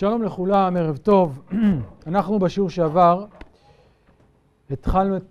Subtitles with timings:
[0.00, 1.42] שלום לכולם, ערב טוב.
[2.06, 3.26] אנחנו בשיעור שעבר
[4.70, 5.22] התחלנו את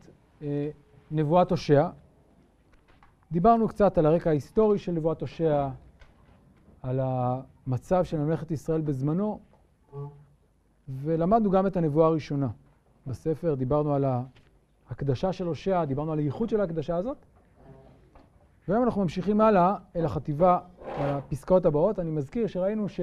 [0.41, 0.69] אה,
[1.11, 1.89] נבואת הושע.
[3.32, 5.69] דיברנו קצת על הרקע ההיסטורי של נבואת הושע,
[6.82, 9.39] על המצב של ממלכת ישראל בזמנו,
[10.89, 12.47] ולמדנו גם את הנבואה הראשונה
[13.07, 13.55] בספר.
[13.55, 14.05] דיברנו על
[14.89, 17.17] ההקדשה של הושע, דיברנו על הייחוד של ההקדשה הזאת.
[18.67, 22.00] והיום אנחנו ממשיכים הלאה אל החטיבה, הפסקאות הבאות.
[22.00, 23.00] אני מזכיר שראינו ש...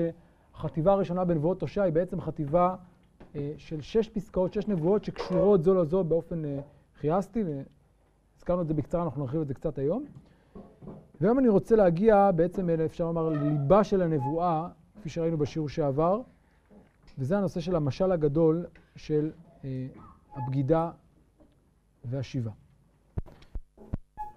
[0.57, 2.75] החטיבה הראשונה בנבואות הושע היא בעצם חטיבה
[3.35, 6.59] אה, של שש פסקאות, שש נבואות שקשורות זו לזו באופן אה,
[7.01, 10.05] חייסטי, והזכרנו את זה בקצרה, אנחנו נרחיב את זה קצת היום.
[11.21, 16.21] והיום אני רוצה להגיע בעצם, אפשר לומר, לליבה של הנבואה, כפי שראינו בשיעור שעבר,
[17.19, 18.67] וזה הנושא של המשל הגדול
[18.97, 19.31] של
[19.65, 19.87] אה,
[20.35, 20.91] הבגידה
[22.05, 22.51] והשיבה.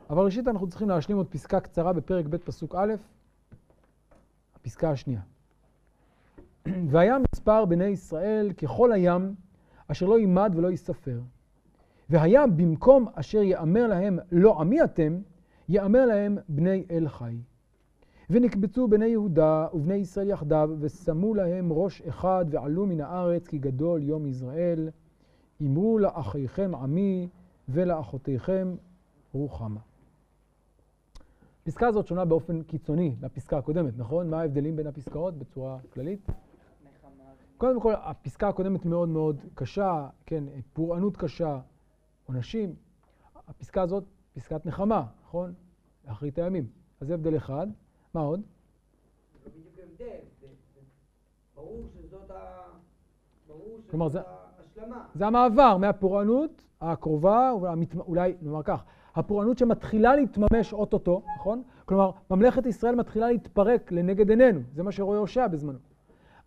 [0.09, 2.93] אבל ראשית אנחנו צריכים להשלים עוד פסקה קצרה בפרק ב' פסוק א',
[4.55, 5.21] הפסקה השנייה.
[6.91, 9.35] והיה מספר בני ישראל ככל הים,
[9.87, 11.19] אשר לא יימד ולא ייספר.
[12.09, 15.19] והיה במקום אשר יאמר להם לא עמי אתם,
[15.69, 17.35] יאמר להם בני אל חי.
[18.29, 24.03] ונקבצו בני יהודה ובני ישראל יחדיו, ושמו להם ראש אחד ועלו מן הארץ, כי גדול
[24.03, 24.89] יום יזרעאל.
[25.61, 27.27] אמרו לאחיכם עמי
[27.69, 28.75] ולאחותיכם
[29.33, 29.79] רוחמה.
[31.63, 34.29] הפסקה הזאת שונה באופן קיצוני לפסקה הקודמת, נכון?
[34.29, 36.29] מה ההבדלים בין הפסקאות בצורה כללית?
[37.59, 40.43] קודם כל, הפסקה הקודמת מאוד מאוד קשה, כן,
[40.73, 41.59] פורענות קשה,
[42.25, 42.75] עונשים.
[43.47, 45.53] הפסקה הזאת, פסקת נחמה, נכון?
[46.07, 46.67] לאחרית הימים.
[47.01, 47.67] אז זה הבדל אחד.
[48.13, 48.41] מה עוד?
[49.43, 50.19] זה בדיוק הבדל,
[51.55, 52.31] ברור שזאת
[53.89, 55.05] כלומר, זה, ההשלמה.
[55.15, 57.51] זה המעבר מהפורענות הקרובה,
[57.99, 58.83] אולי נאמר כך,
[59.15, 61.63] הפורענות שמתחילה להתממש אוטוטו, נכון?
[61.85, 65.79] כלומר, ממלכת ישראל מתחילה להתפרק לנגד עינינו, זה מה שרואה הושע בזמנו.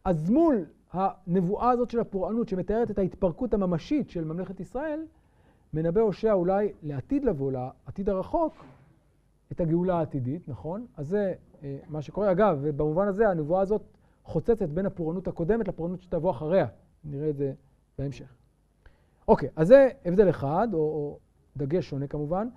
[0.04, 5.06] אז מול הנבואה הזאת של הפורענות שמתארת את ההתפרקות הממשית של ממלכת ישראל,
[5.74, 8.64] מנבא הושע אולי לעתיד לבוא, לעתיד הרחוק,
[9.52, 10.86] את הגאולה העתידית, נכון?
[10.96, 12.30] אז זה אה, מה שקורה.
[12.30, 13.82] אגב, ובמובן הזה הנבואה הזאת
[14.24, 16.66] חוצצת בין הפורענות הקודמת לפורענות שתבוא אחריה.
[17.04, 17.52] נראה את זה
[17.98, 18.34] בהמשך.
[19.28, 21.18] אוקיי, אז זה הבדל אחד, או, או
[21.56, 22.48] דגש שונה כמובן.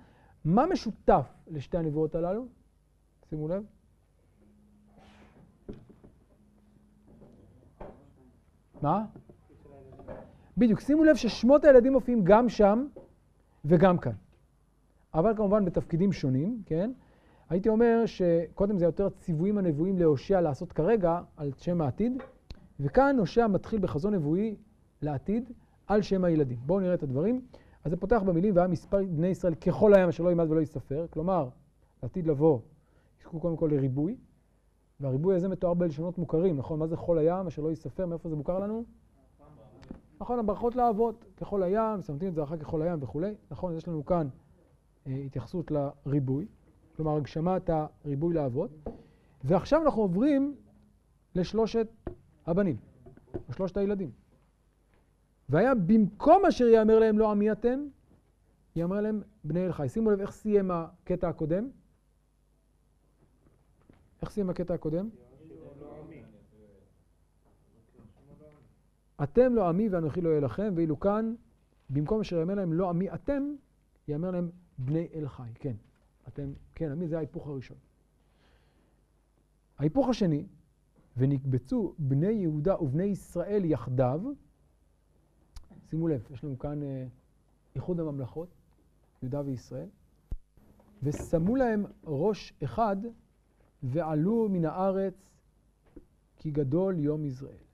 [0.44, 2.46] מה משותף לשתי הנבואות הללו?
[3.30, 3.64] שימו לב.
[8.82, 9.04] מה?
[10.56, 12.86] בדיוק, שימו לב ששמות הילדים מופיעים גם שם
[13.64, 14.12] וגם כאן.
[15.14, 16.90] אבל כמובן בתפקידים שונים, כן?
[17.50, 22.22] הייתי אומר שקודם זה יותר ציוויים הנבואים להושע לעשות כרגע על שם העתיד,
[22.80, 24.56] וכאן הושע מתחיל בחזון נבואי
[25.02, 25.50] לעתיד
[25.86, 26.58] על שם הילדים.
[26.66, 27.40] בואו נראה את הדברים.
[27.84, 31.06] אז זה פותח במילים, והיה מספר בני ישראל ככל הים אשר לא יימד ולא ייספר,
[31.10, 31.48] כלומר,
[32.02, 32.60] לעתיד לבוא,
[33.20, 34.16] יזכו קודם כל לריבוי,
[35.00, 36.78] והריבוי הזה מתואר בלשונות מוכרים, נכון?
[36.78, 38.84] מה זה חול הים, אשר לא ייספר, מאיפה זה מוכר לנו?
[40.20, 43.34] נכון, הברכות לאבות, ככל הים, שמתים את זה אחר ככל הים וכולי.
[43.50, 44.28] נכון, יש לנו כאן
[45.06, 46.46] אה, התייחסות לריבוי,
[46.96, 48.70] כלומר הגשמת הריבוי לאבות.
[49.44, 50.56] ועכשיו אנחנו עוברים
[51.34, 51.88] לשלושת
[52.46, 52.76] הבנים,
[53.48, 54.10] לשלושת הילדים.
[55.48, 57.86] והיה במקום אשר יאמר להם לא עמי אתם,
[58.76, 59.88] יאמר להם בני אל חי.
[59.88, 61.68] שימו לב איך סיים הקטע הקודם.
[64.22, 65.08] איך סיים הקטע הקודם?
[69.22, 71.34] אתם לא עמי ואנוכי לא אהיה לכם, ואילו כאן,
[71.90, 73.54] במקום אשר יאמר להם לא עמי אתם,
[74.08, 75.50] יאמר להם בני אל חי.
[75.54, 75.76] כן,
[76.28, 77.76] אתם, כן, עמי זה ההיפוך הראשון.
[79.78, 80.46] ההיפוך השני,
[81.16, 84.20] ונקבצו בני יהודה ובני ישראל יחדיו,
[85.90, 87.06] שימו לב, יש לנו כאן אה,
[87.74, 88.48] איחוד הממלכות,
[89.22, 89.88] יהודה וישראל,
[91.02, 92.96] ושמו להם ראש אחד
[93.82, 95.14] ועלו מן הארץ
[96.36, 97.66] כי גדול יום יזרעאל.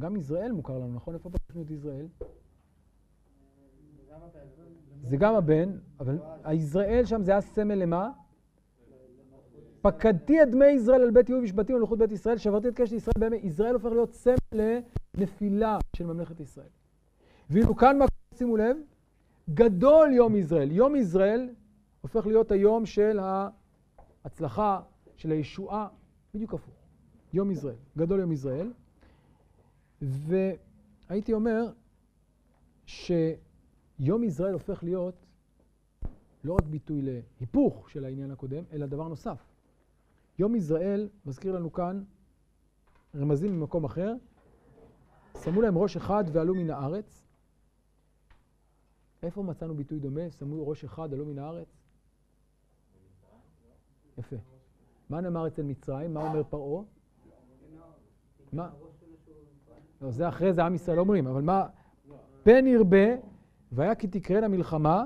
[0.00, 1.14] גם יזרעאל מוכר לנו, נכון?
[1.14, 2.06] איפה פגשנו את יזרעאל?
[5.02, 8.10] זה גם הבן, אבל היזרעאל שם זה היה סמל למה?
[9.80, 13.14] פקדתי את דמי ישראל על בית יהוא ושבטים לוחות בית ישראל, שברתי את קשת ישראל
[13.18, 14.36] בימי, יזרעאל הופך להיות סמל
[15.14, 16.68] לנפילה של ממלכת ישראל.
[17.50, 18.04] ואילו כאן מה
[18.34, 18.76] שימו לב,
[19.54, 20.72] גדול יום ישראל.
[20.72, 21.48] יום ישראל
[22.00, 23.18] הופך להיות היום של
[24.24, 24.80] ההצלחה,
[25.16, 25.88] של הישועה,
[26.34, 26.74] בדיוק הפוך.
[27.32, 28.72] יום ישראל, גדול יום ישראל.
[30.02, 31.72] והייתי אומר
[32.86, 35.26] שיום ישראל הופך להיות
[36.44, 39.46] לא רק ביטוי להיפוך של העניין הקודם, אלא דבר נוסף.
[40.38, 42.04] יום ישראל מזכיר לנו כאן
[43.14, 44.14] רמזים ממקום אחר,
[45.44, 47.26] שמו להם ראש אחד ועלו מן הארץ.
[49.22, 50.30] איפה מצאנו ביטוי דומה?
[50.30, 51.79] שמו ראש אחד, עלו מן הארץ?
[54.20, 54.36] יפה.
[55.10, 56.14] מה נאמר אצל מצרים?
[56.14, 56.82] מה אומר פרעה?
[58.52, 58.68] מה?
[60.00, 61.66] לא, זה אחרי זה עם ישראל אומרים, אבל מה?
[62.42, 63.06] פן ירבה,
[63.72, 65.04] והיה כי תקראנה מלחמה,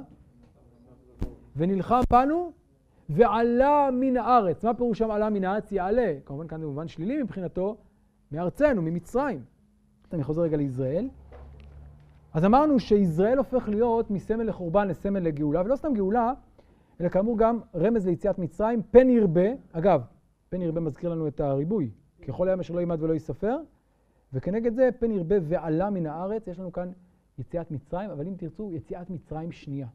[1.57, 2.53] ונלחם בנו,
[3.09, 4.65] ועלה מן הארץ.
[4.65, 5.73] מה פירושם עלה מן הארץ?
[5.73, 6.15] יעלה.
[6.25, 7.77] כמובן כאן זה במובן שלילי מבחינתו,
[8.33, 9.45] מארצנו, ממצרים.
[10.13, 11.09] אני חוזר רגע לישראל.
[12.33, 16.33] אז אמרנו שישראל הופך להיות מסמל לחורבן לסמל לגאולה, ולא סתם גאולה,
[17.01, 20.03] אלא כאמור גם רמז ליציאת מצרים, פן ירבה, אגב,
[20.49, 21.91] פן ירבה מזכיר לנו את הריבוי,
[22.29, 23.57] ככל הים אשר לא יימד ולא ייספר,
[24.33, 26.91] וכנגד זה פן ירבה ועלה מן הארץ, יש לנו כאן
[27.39, 29.87] יציאת מצרים, אבל אם תרצו, יציאת מצרים שנייה.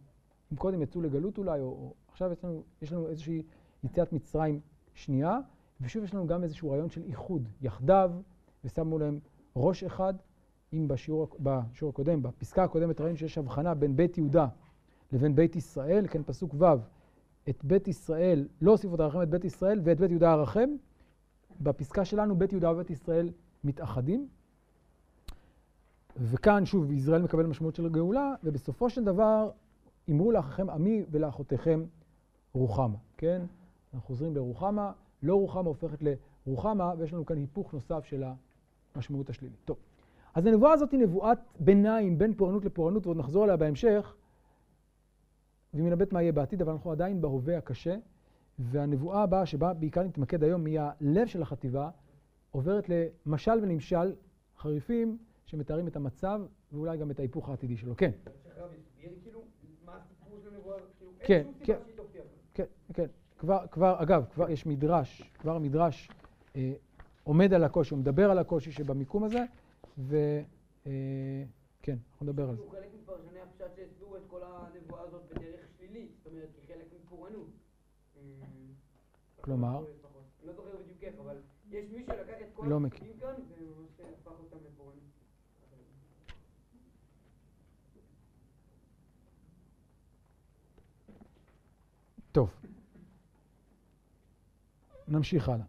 [0.51, 3.43] אם קודם יצאו לגלות אולי, או, או עכשיו יש לנו, יש לנו איזושהי
[3.83, 4.59] יציאת מצרים
[4.93, 5.39] שנייה,
[5.81, 8.11] ושוב יש לנו גם איזשהו רעיון של איחוד, יחדיו,
[8.63, 9.19] ושמו להם
[9.55, 10.13] ראש אחד,
[10.73, 14.47] אם בשיעור, בשיעור הקודם, בפסקה הקודמת ראינו שיש הבחנה בין בית יהודה
[15.11, 16.65] לבין בית ישראל, כן, פסוק ו',
[17.49, 20.69] את בית ישראל, לא הוסיפו את הרחם את בית ישראל, ואת בית יהודה הרחם.
[21.61, 23.31] בפסקה שלנו בית יהודה ובית ישראל
[23.63, 24.27] מתאחדים.
[26.17, 29.49] וכאן, שוב, ישראל מקבל משמעות של גאולה, ובסופו של דבר,
[30.09, 31.83] אמרו לאחיכם עמי ולאחותיכם
[32.53, 33.41] רוחמה, כן?
[33.93, 34.91] אנחנו חוזרים לרוחמה,
[35.23, 36.03] לא רוחמה הופכת
[36.47, 38.23] לרוחמה, ויש לנו כאן היפוך נוסף של
[38.95, 39.59] המשמעות השלילית.
[39.65, 39.77] טוב,
[40.33, 44.15] אז הנבואה הזאת היא נבואת ביניים בין פורענות לפורענות, ועוד נחזור אליה בהמשך,
[45.73, 47.95] והיא מנבאת מה יהיה בעתיד, אבל אנחנו עדיין בהווה הקשה,
[48.59, 51.89] והנבואה הבאה, שבה בעיקר נתמקד היום, היא הלב של החטיבה,
[52.51, 52.89] עוברת
[53.25, 54.15] למשל ונמשל
[54.57, 57.95] חריפים שמתארים את המצב, ואולי גם את ההיפוך העתידי שלו.
[57.97, 58.11] כן.
[59.25, 59.41] כאילו,
[61.19, 61.77] כן, כן,
[62.53, 63.07] כן, כן.
[63.37, 66.09] כבר, כבר, אגב, כבר יש מדרש, כבר המדרש
[66.55, 66.73] אה,
[67.23, 69.45] עומד על הקושי, הוא מדבר על הקושי שבמיקום הזה,
[69.97, 70.43] וכן,
[70.87, 72.63] אה, אנחנו נדבר על זה.
[72.71, 77.49] חלק מפרשני הפשט שהסבירו את כל הנבואה הזאת בדרך שלילית, זאת אומרת, כחלק מפורענות.
[78.17, 78.21] אה,
[79.41, 79.83] כלומר?
[80.45, 81.35] לא זוכר בדיוק איך, אבל
[81.69, 85.03] יש מי שלקח את כל לא הפסוקים כאן וממש הפך אותם לפורענות.
[92.31, 92.49] טוב,
[95.07, 95.65] נמשיך הלאה.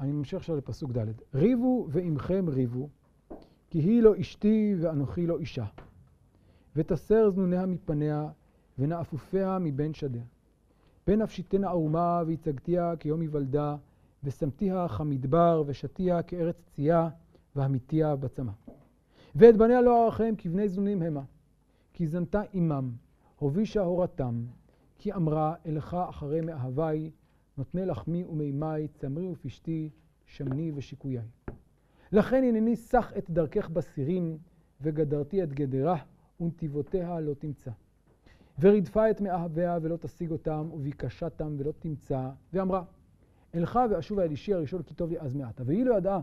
[0.00, 2.88] אני ממשיך עכשיו לפסוק ד' ריבו ועמכם ריבו,
[3.70, 5.66] כי היא לא אשתי ואנוכי לא אישה.
[6.76, 8.28] ותסר זנוניה מפניה,
[8.78, 10.22] ונאפופיה מבין שדיה.
[11.10, 13.76] פן אפשיתנה ערומה, והצגתיה כיום היוולדה,
[14.24, 17.08] ושמתיה כמדבר, ושתיה כארץ צייה,
[17.56, 18.52] והמיתיה בצמא.
[19.34, 21.22] ואת בניה לא ארחם, כבני זנונים המה.
[21.92, 22.90] כי זנתה עמם,
[23.38, 24.44] הובישה הורתם,
[24.98, 27.10] כי אמרה, אלך אחרי מאהבי,
[27.58, 29.90] נותני לחמי ומימי, צמרי ופשתי,
[30.26, 31.22] שמני ושיקויי.
[32.12, 34.38] לכן הנני סח את דרכך בסירים,
[34.80, 35.96] וגדרתי את גדרה,
[36.40, 37.70] ונתיבותיה לא תמצא.
[38.58, 42.82] ורדפה את מאהביה ולא תשיג אותם, וביקשתם ולא תמצא, ואמרה,
[43.54, 45.62] אלך ואשובה אל אישי הראשון כי טוב לי אז מעטה.
[45.66, 46.20] והיא לא ידעה,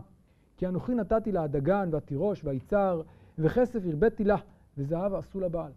[0.56, 3.02] כי אנוכי נתתי לה הדגן והתירוש והיצר,
[3.38, 4.36] וכסף הרביתי לה,
[4.78, 5.72] וזהב עשו לבעל.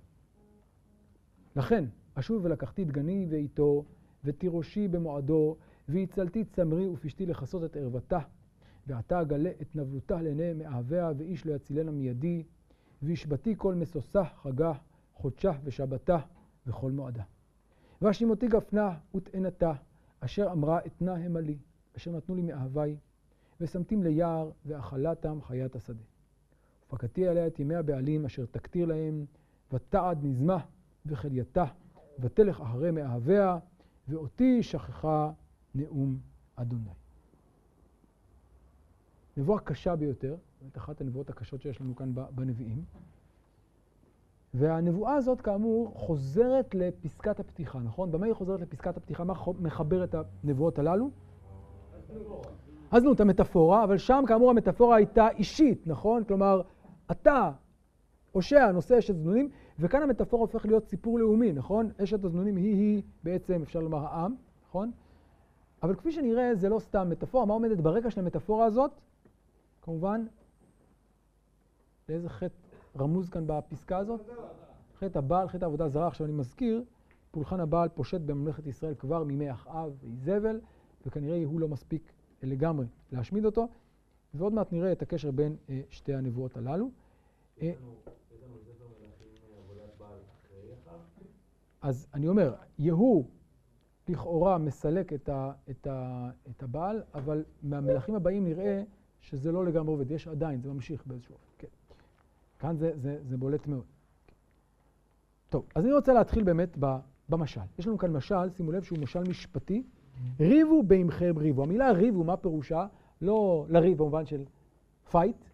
[1.56, 3.86] לכן, אשוב ולקחתי דגני ואיתו,
[4.24, 5.56] ותירושי במועדו,
[5.90, 8.20] והצלתי צמרי ופשתי לכסות את ערוותה,
[8.88, 12.44] ועתה אגלה את נבלותה לעיני מאהביה, ואיש לא יצילנה מידי,
[13.02, 14.74] והשבתי כל משושה, חגה,
[15.14, 16.18] חודשה ושבתה,
[16.68, 17.24] וכל מועדה.
[18.02, 19.74] והשימותי גפנה ותאנתה,
[20.20, 21.58] אשר אמרה אתנה המה לי,
[21.98, 22.96] אשר נתנו לי מאהבי,
[23.62, 26.04] ושמתים ליער, ואכלתם חיית השדה.
[26.88, 29.26] ופקדתי עליה את ימי הבעלים, אשר תקטיר להם,
[29.72, 30.58] ותעד נזמה
[31.06, 31.66] וחלייתה,
[32.20, 33.58] ותלך אחרי מאהביה,
[34.08, 35.32] ואותי שכחה
[35.76, 36.18] נאום
[36.56, 36.94] אדוני.
[39.38, 42.86] נבואה קשה ביותר, זאת אחת הנבואות הקשות שיש לנו כאן בנביאים.
[44.54, 48.12] והנבואה הזאת, כאמור, חוזרת לפסקת הפתיחה, נכון?
[48.12, 49.24] במה היא חוזרת לפסקת הפתיחה?
[49.24, 51.10] מה מחבר את הנבואות הללו?
[52.92, 56.24] הזנות, המטאפורה, אבל שם, כאמור, המטאפורה הייתה אישית, נכון?
[56.24, 56.62] כלומר,
[57.12, 57.52] אתה,
[58.32, 61.92] הושע, נושא אשת זנונים, וכאן המטאפורה הופך להיות סיפור לאומי, נכון?
[62.04, 64.36] אשת הזנונים היא-היא בעצם, אפשר לומר, העם,
[64.68, 64.92] נכון?
[65.84, 67.46] אבל כפי שנראה, זה לא סתם מטאפורה.
[67.46, 68.92] מה עומדת ברקע של המטאפורה הזאת?
[69.82, 70.26] כמובן,
[72.10, 74.22] לאיזה חטא רמוז כאן בפסקה הזאת?
[75.00, 76.08] חטא הבעל, חטא העבודה זרה.
[76.08, 76.84] עכשיו אני מזכיר,
[77.32, 80.60] פולחן הבעל פושט בממלכת ישראל כבר מימי אחאב ואיזבל,
[81.06, 83.68] וכנראה הוא לא מספיק לגמרי להשמיד אותו,
[84.34, 86.90] ועוד מעט נראה את הקשר בין אה, שתי הנבואות הללו.
[87.62, 87.74] אה,
[91.82, 93.26] אז אני אומר, יהוא
[94.10, 98.84] לכאורה מסלק את, ה, את, ה, את הבעל, אבל מהמלכים הבאים נראה
[99.22, 101.51] שזה לא לגמרי עובד, יש עדיין, זה ממשיך באיזשהו אופן.
[102.62, 103.84] כאן זה, זה, זה בולט מאוד.
[105.50, 106.78] טוב, אז אני רוצה להתחיל באמת
[107.30, 107.62] במשל.
[107.80, 109.84] יש לנו כאן משל, שימו לב שהוא משל משפטי.
[110.40, 111.64] ריבו בעמכם ריבו.
[111.64, 112.88] המילה ריבו, מה פירושה?
[113.22, 114.46] לא לריב במובן של
[115.12, 115.46] fight,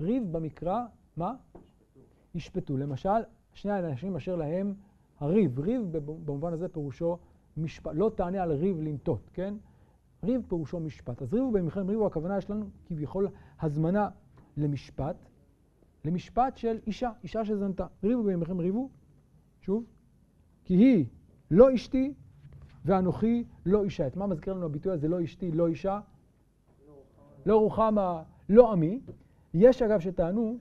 [0.00, 0.84] ריב במקרא,
[1.16, 1.34] מה?
[2.34, 2.76] ישפטו.
[2.76, 3.08] למשל,
[3.54, 4.74] שני האנשים אשר להם
[5.20, 5.82] הריב, ריב
[6.24, 7.18] במובן הזה פירושו
[7.56, 9.54] משפט, לא תענה על ריב לנטות, כן?
[10.24, 11.22] ריב פירושו משפט.
[11.22, 13.28] אז ריבו במלחמת ריבו, הכוונה יש לנו כביכול
[13.60, 14.08] הזמנה
[14.56, 15.16] למשפט,
[16.04, 17.86] למשפט של אישה, אישה שזנתה.
[18.04, 18.88] ריבו במלחמת ריבו,
[19.60, 19.84] שוב,
[20.64, 21.06] כי היא
[21.50, 22.14] לא אשתי
[22.84, 24.06] ואנוכי לא אישה.
[24.06, 26.00] את מה מזכיר לנו הביטוי הזה, לא אשתי, לא אישה?
[27.46, 29.00] לא רוחמה, לא עמי.
[29.54, 30.58] יש אגב שטענו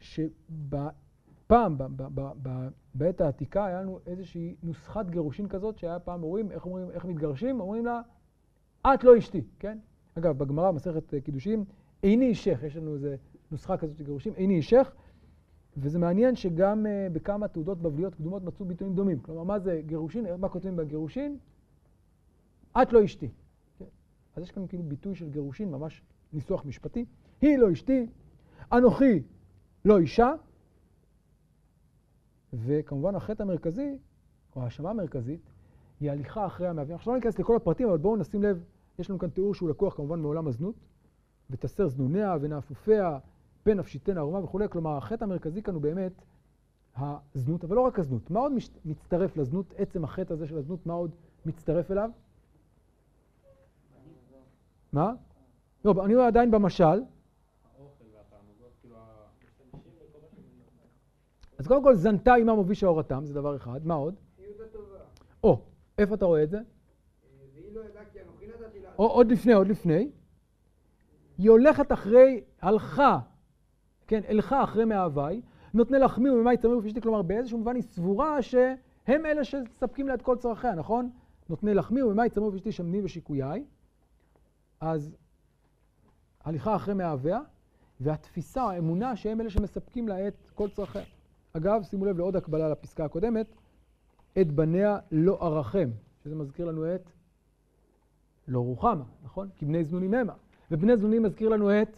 [0.00, 1.76] שפעם,
[2.94, 7.60] בעת העתיקה, היה לנו איזושהי נוסחת גירושין כזאת, שהיה פעם אומרים, איך אומרים, איך מתגרשים?
[7.60, 8.00] אומרים לה,
[8.86, 9.78] את לא אשתי, כן?
[10.14, 11.64] אגב, בגמרא, מסכת קידושים,
[12.02, 13.08] איני אישך, יש לנו איזו
[13.50, 14.92] נוסחה כזאת של גירושים, איני אישך,
[15.76, 19.20] וזה מעניין שגם uh, בכמה תעודות בבליות קדומות מצאו ביטויים דומים.
[19.20, 20.26] כלומר, מה זה גירושין?
[20.38, 21.38] מה כותבים בגירושין?
[22.82, 23.28] את לא אשתי.
[23.78, 23.84] כן?
[24.36, 26.02] אז יש כאן כאילו ביטוי של גירושין, ממש
[26.32, 27.04] ניסוח משפטי.
[27.40, 28.06] היא לא אשתי,
[28.72, 29.22] אנוכי
[29.84, 30.32] לא אישה,
[32.52, 33.98] וכמובן החטא המרכזי,
[34.56, 35.40] או ההאשמה המרכזית,
[36.00, 36.94] היא הליכה אחרי המאבים.
[36.94, 38.64] עכשיו לא ניכנס לכל הפרטים, אבל בואו נשים לב,
[38.98, 40.74] יש לנו כאן תיאור שהוא לקוח כמובן מעולם הזנות,
[41.50, 43.18] ותסר זנוניה ונאפופיה,
[43.62, 44.68] פן נפשיתנה ערומה וכולי.
[44.68, 46.12] כלומר, החטא המרכזי כאן הוא באמת
[46.96, 48.30] הזנות, אבל לא רק הזנות.
[48.30, 48.52] מה עוד
[48.84, 49.74] מצטרף לזנות?
[49.76, 51.10] עצם החטא הזה של הזנות, מה עוד
[51.46, 52.10] מצטרף אליו?
[54.92, 55.12] מה?
[55.84, 57.02] לא, אני עדיין במשל.
[61.58, 63.86] אז קודם כל זנתה עמם הובישה אורתם, זה דבר אחד.
[63.86, 64.14] מה עוד?
[65.44, 65.60] או,
[65.98, 66.60] איפה אתה רואה את זה?
[68.96, 70.10] עוד לפני, עוד לפני.
[71.38, 73.18] היא הולכת אחרי, הלכה,
[74.10, 75.40] כן, הלכה אחרי מאהבי,
[75.74, 80.22] נותני לחמי וממי צמאי ופשטי, כלומר באיזשהו מובן היא סבורה שהם אלה שספקים לה את
[80.22, 81.10] כל צרכיה, נכון?
[81.48, 83.64] נותני לחמי וממי צמאי ופשטי שמני ושיקויי.
[84.80, 85.16] אז
[86.44, 87.40] הליכה אחרי מאהביה,
[88.00, 91.02] והתפיסה, האמונה שהם אלה שמספקים לה את כל צרכיה.
[91.52, 93.54] אגב, שימו לב לעוד הקבלה לפסקה הקודמת,
[94.40, 95.90] את בניה לא ארחם,
[96.24, 97.10] שזה מזכיר לנו את
[98.48, 99.48] לא רוחמה, נכון?
[99.56, 100.34] כי בני זנונים המה.
[100.70, 101.96] ובני זנונים מזכיר לנו את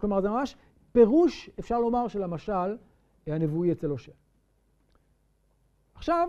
[0.00, 0.56] כלומר, זה ממש
[0.92, 2.76] פירוש, אפשר לומר, של המשל
[3.26, 4.12] הנבואי אצל הושע.
[5.94, 6.28] עכשיו,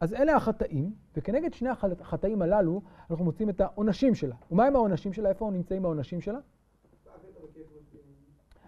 [0.00, 1.68] אז אלה החטאים, וכנגד שני
[2.00, 4.36] החטאים הללו אנחנו מוצאים את העונשים שלה.
[4.50, 5.28] ומה הם העונשים שלה?
[5.28, 6.38] איפה נמצאים העונשים שלה?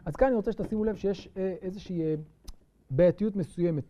[0.05, 2.15] אז כאן אני רוצה שתשימו לב שיש אה, איזושהי אה,
[2.91, 3.85] בעייתיות מסוימת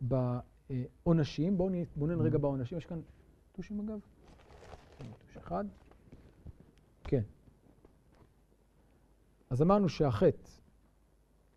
[0.00, 1.56] בעונשים.
[1.56, 2.78] בואו נתבונן רגע בעונשים.
[2.78, 3.00] יש כאן
[3.52, 3.98] טושים אגב?
[4.98, 5.64] טוש אחד.
[7.04, 7.22] כן.
[9.50, 10.48] אז אמרנו שהחטא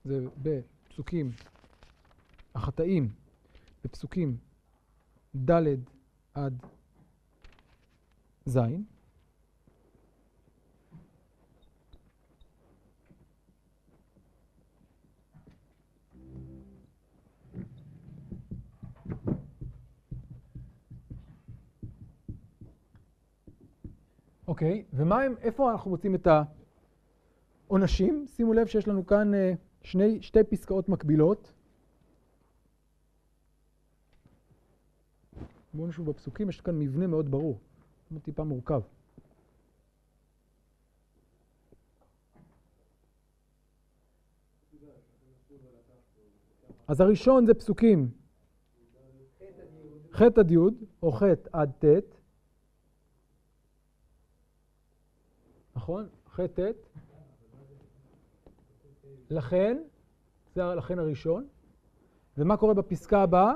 [0.04, 1.32] זה בפסוקים,
[2.56, 3.10] החטאים
[3.84, 4.38] בפסוקים
[5.50, 5.62] ד'
[6.34, 6.64] עד
[8.46, 8.60] ז',
[24.48, 26.28] אוקיי, ומה הם, איפה אנחנו מוצאים את
[27.70, 28.26] העונשים?
[28.28, 31.54] שימו לב שיש לנו כאן אה, שני, שתי פסקאות מקבילות.
[35.74, 37.60] בואו נשוב בפסוקים, יש כאן מבנה מאוד ברור,
[38.24, 38.82] טיפה מורכב.
[46.88, 48.12] אז הראשון זה פסוקים
[50.14, 50.58] ח' עד י',
[51.04, 51.86] או ח' עד ט',
[55.76, 56.10] נכון?
[56.28, 56.60] ח' ט',
[59.30, 59.78] לכן,
[60.56, 61.48] זה הלכן הראשון,
[62.38, 63.54] ומה קורה בפסקה הבאה?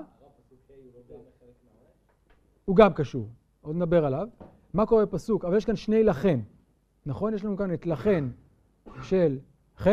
[2.66, 3.30] הוא גם קשור,
[3.62, 4.28] עוד נדבר עליו.
[4.74, 5.46] מה קורה בפסוק?
[5.46, 6.40] אבל יש כאן שני לכן,
[7.06, 7.34] נכון?
[7.34, 8.24] יש לנו כאן את לכן
[9.04, 9.40] של
[9.78, 9.88] ח'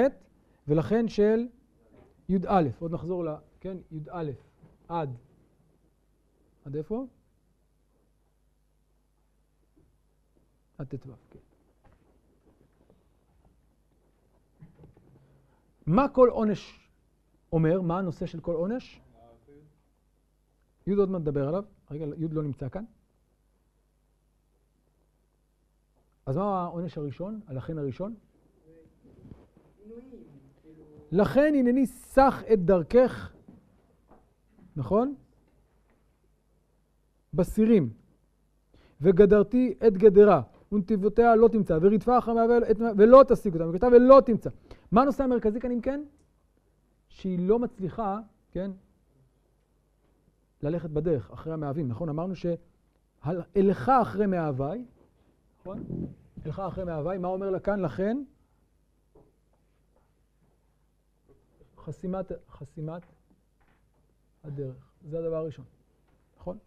[0.68, 1.46] ולכן של
[2.28, 2.62] י"א.
[2.78, 3.28] עוד נחזור ל...
[3.60, 3.76] כן?
[3.90, 4.30] י"א
[4.88, 5.16] עד...
[6.64, 7.06] עד איפה?
[10.78, 11.47] עד ט"ו, כן.
[15.88, 16.90] מה כל עונש
[17.52, 17.80] אומר?
[17.80, 19.00] מה הנושא של כל עונש?
[20.86, 21.64] י' עוד מעט נדבר עליו.
[21.90, 22.84] רגע, י' לא נמצא כאן.
[26.26, 27.40] אז מה העונש הראשון?
[27.46, 28.14] הלכן הראשון?
[31.12, 33.32] לכן הנני סח את דרכך,
[34.76, 35.14] נכון?
[37.34, 37.92] בסירים,
[39.00, 40.42] וגדרתי את גדרה,
[40.72, 42.44] ונתיבותיה לא תמצא, ורדפה אחריה
[42.96, 44.50] ולא תשיג אותה, וכתב ולא תמצא.
[44.92, 46.04] מה הנושא המרכזי כאן אם כן?
[47.08, 48.70] שהיא לא מצליחה, כן,
[50.62, 52.08] ללכת בדרך אחרי המאהבים, נכון?
[52.08, 54.84] אמרנו שאלך אחרי מאהביי,
[55.60, 55.84] נכון?
[56.44, 57.80] הלכה אחרי מהווי, מה אומר לה כאן?
[57.80, 58.24] לכן,
[61.76, 63.02] חסימת, חסימת
[64.44, 64.92] הדרך.
[65.04, 65.64] זה הדבר הראשון,
[66.38, 66.58] נכון?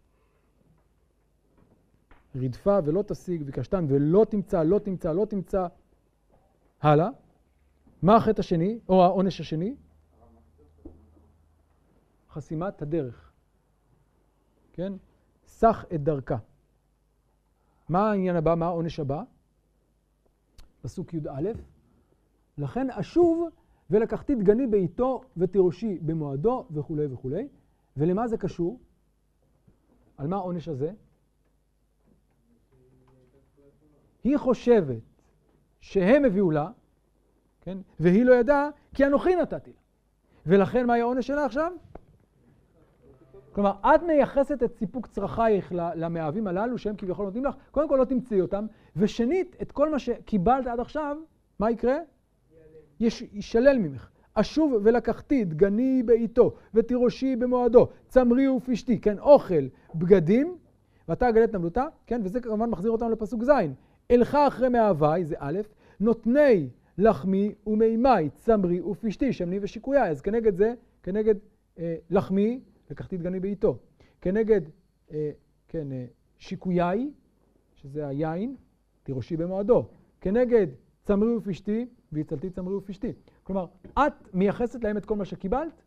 [2.36, 5.68] רדפה ולא תשיג, וקשתן ולא תמצא, לא תמצא, לא תמצא.
[6.82, 7.10] הלאה.
[8.02, 9.76] מה החטא השני, או העונש השני?
[12.30, 13.32] חסימת הדרך.
[14.74, 14.94] כן?
[15.46, 16.38] סח את דרכה.
[17.90, 18.56] מה העניין הבא?
[18.56, 19.24] מה העונש הבא?
[20.82, 21.50] פסוק י"א,
[22.58, 23.50] לכן אשוב
[23.90, 27.48] ולקחתי דגני בעיתו ותירושי במועדו וכולי וכולי.
[27.98, 28.80] ולמה זה קשור?
[30.18, 30.92] על מה העונש הזה?
[34.24, 35.02] היא חושבת
[35.80, 36.72] שהם הביאו לה,
[37.62, 37.78] כן?
[38.00, 39.78] והיא לא ידעה כי אנוכי נתתי לה.
[40.46, 41.72] ולכן מה היה העונש שלה עכשיו?
[43.52, 48.06] כלומר, את מייחסת את סיפוק צרכייך למאהבים הללו שהם כביכול נותנים לך, קודם כל לא
[48.06, 48.66] תמצאי אותם,
[48.96, 51.18] ושנית, את כל מה שקיבלת עד עכשיו,
[51.60, 51.98] מה יקרה?
[53.00, 54.10] יש, יישלל ממך.
[54.34, 60.58] אשוב ולקחתי דגני בעיתו, ותירושי במועדו, צמרי ופשתי, כן, אוכל, בגדים,
[61.10, 63.52] ואתה אגלת נבלותה, כן, וזה כמובן מחזיר אותנו לפסוק ז',
[64.12, 65.60] אלך אחרי מאהבי, זה א',
[66.00, 66.70] נותני
[67.02, 71.36] לחמי ומימי, צמרי ופשתי, שמני ושיקויי, אז כנגד זה, כנגד
[71.80, 73.78] אה, לחמי, לקחתי דגני בעיתו.
[74.22, 74.62] כנגד,
[75.12, 75.32] אה,
[75.68, 76.06] כן, אה,
[76.38, 77.12] שיקויי,
[77.76, 78.56] שזה היין,
[79.04, 79.88] תירושי במועדו.
[80.22, 80.68] כנגד
[81.04, 83.14] צמרי ופשתי, והצלתי צמרי ופשתי.
[83.44, 85.82] כלומר, את מייחסת להם את כל מה שקיבלת,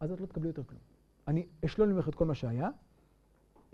[0.00, 0.80] אז את לא תקבלי יותר כלום.
[1.28, 2.70] אני אשלול ממך את כל מה שהיה,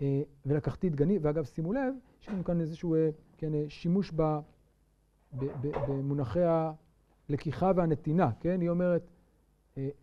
[0.01, 4.39] אה, ולקחתי דגני, ואגב, שימו לב, יש לנו כאן איזשהו אה, כן, אה, שימוש ב,
[5.87, 6.43] במונחי
[7.29, 8.61] הלקיחה והנתינה, כן?
[8.61, 9.09] היא אומרת,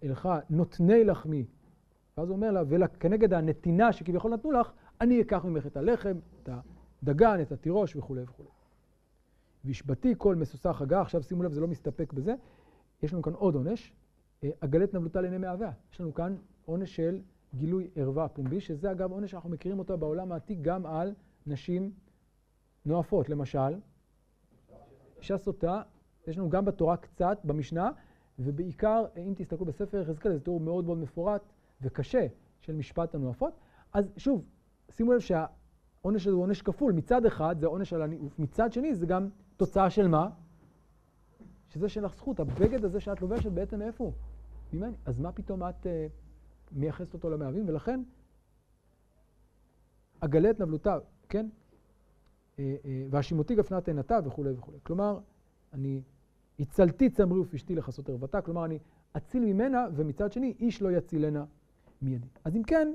[0.05, 1.47] אלך נותני לחמי
[2.17, 6.49] ואז הוא אומר לה, וכנגד הנתינה שכביכול נתנו לך, אני אקח ממך את הלחם, את
[7.03, 8.49] הדגן, את התירוש וכולי וכולי.
[9.65, 12.35] והשבתי כל מסוסה חגה, עכשיו שימו לב, זה לא מסתפק בזה,
[13.03, 13.93] יש לנו כאן עוד עונש,
[14.61, 15.71] עגלת נבלותה לעיני מאביה.
[15.93, 17.21] יש לנו כאן עונש של
[17.55, 21.15] גילוי ערווה פומבי, שזה אגב עונש שאנחנו מכירים אותו בעולם העתיק גם על
[21.47, 21.93] נשים
[22.87, 23.29] נואפות.
[23.29, 23.75] למשל,
[25.23, 25.83] אישה סוטה,
[26.27, 27.91] יש לנו גם בתורה קצת, במשנה,
[28.39, 31.43] ובעיקר, אם תסתכלו בספר יחזקאל, זה תיאור מאוד מאוד מפורט
[31.83, 32.27] וקשה
[32.61, 33.53] של משפט הנואפות.
[33.93, 34.45] אז שוב,
[34.91, 36.93] שימו לב שהעונש הזה הוא עונש כפול.
[36.93, 40.29] מצד אחד זה עונש על הניאוף, מצד שני זה גם תוצאה של מה?
[41.69, 42.41] שזה שאין לך זכות.
[42.41, 44.13] הבגד הזה שאת לובשת בעצם מאיפה הוא?
[44.73, 44.95] ממני.
[45.05, 45.89] אז מה פתאום את uh,
[46.73, 47.65] מייחסת אותו למאהבים?
[47.69, 48.03] ולכן,
[50.21, 51.47] אגלה את נבלותה, כן?
[52.53, 54.79] Uh, uh, והשימותי גפנה תאנתה וכולי וכולי.
[54.83, 55.19] כלומר,
[55.73, 56.03] אני
[56.61, 58.79] הצלתי צמרי ופשתי לכסות ערוותה, כלומר, אני
[59.17, 61.45] אציל ממנה, ומצד שני, איש לא יצילנה
[62.03, 62.27] מיידי.
[62.45, 62.95] אז אם כן,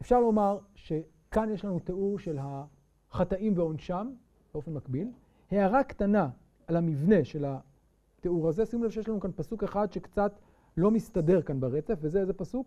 [0.00, 4.10] אפשר לומר שכאן יש לנו תיאור של החטאים ועונשם
[4.54, 5.08] באופן מקביל.
[5.50, 6.28] הערה קטנה
[6.66, 10.32] על המבנה של התיאור הזה, שימו לב שיש לנו כאן פסוק אחד שקצת
[10.76, 12.66] לא מסתדר כאן ברצף, וזה איזה פסוק?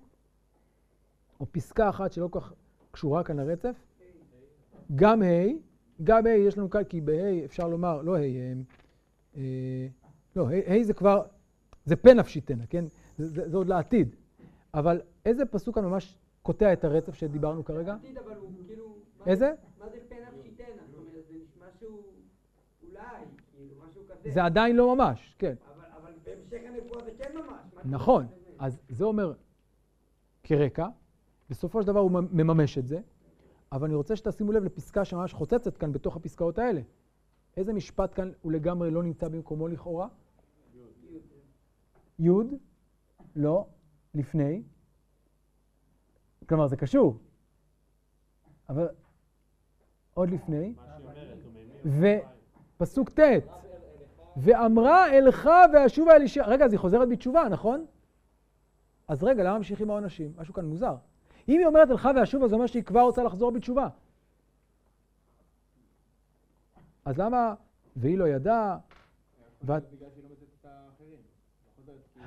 [1.39, 2.53] או פסקה אחת שלא כל כך
[2.91, 3.75] קשורה כאן לרצף.
[4.95, 5.25] גם ה',
[6.03, 8.21] גם ה' יש לנו כאן, כי בה' אפשר לומר, לא ה',
[9.35, 9.87] אה,
[10.35, 11.21] לא, ה' זה כבר,
[11.85, 12.85] זה פן נפשיתנה, כן?
[13.17, 14.15] זה, עוד לעתיד.
[14.73, 17.93] אבל איזה פסוק כאן ממש קוטע את הרצף שדיברנו כרגע?
[17.93, 18.95] עתיד, אבל הוא כאילו...
[19.25, 19.53] איזה?
[19.79, 20.65] מה זה פן נפשיתנה?
[20.91, 22.03] זאת אומרת, זה נשמע שהוא
[22.83, 23.01] אולי,
[23.55, 24.31] כאילו, משהו כזה.
[24.31, 25.53] זה עדיין לא ממש, כן.
[25.75, 27.85] אבל, אבל בהמשך הנבואה זה כן ממש.
[27.85, 28.25] נכון,
[28.59, 29.33] אז זה אומר
[30.43, 30.87] כרקע,
[31.49, 32.99] בסופו של דבר הוא מממש את זה,
[33.71, 36.81] אבל אני רוצה שתשימו לב לפסקה שממש חוצצת כאן בתוך הפסקאות האלה.
[37.57, 40.07] איזה משפט כאן הוא לגמרי לא נמצא במקומו לכאורה?
[42.19, 42.29] י',
[43.35, 43.65] לא,
[44.13, 44.63] לפני.
[46.49, 47.17] כלומר, זה קשור.
[48.69, 48.87] אבל
[50.13, 50.73] עוד לפני.
[52.77, 53.19] ופסוק ט',
[54.37, 56.45] ואמרה אלך ואשובה אל אישה.
[56.45, 57.85] רגע, אז היא חוזרת בתשובה, נכון?
[59.07, 60.33] אז רגע, למה ממשיכים העונשים?
[60.37, 60.95] משהו כאן מוזר.
[61.49, 63.87] אם היא אומרת אלך ואשובה, זה אומר שהיא כבר רוצה לחזור בתשובה.
[67.05, 67.53] אז למה,
[67.95, 68.77] והיא לא ידעה,
[69.63, 69.83] ואת...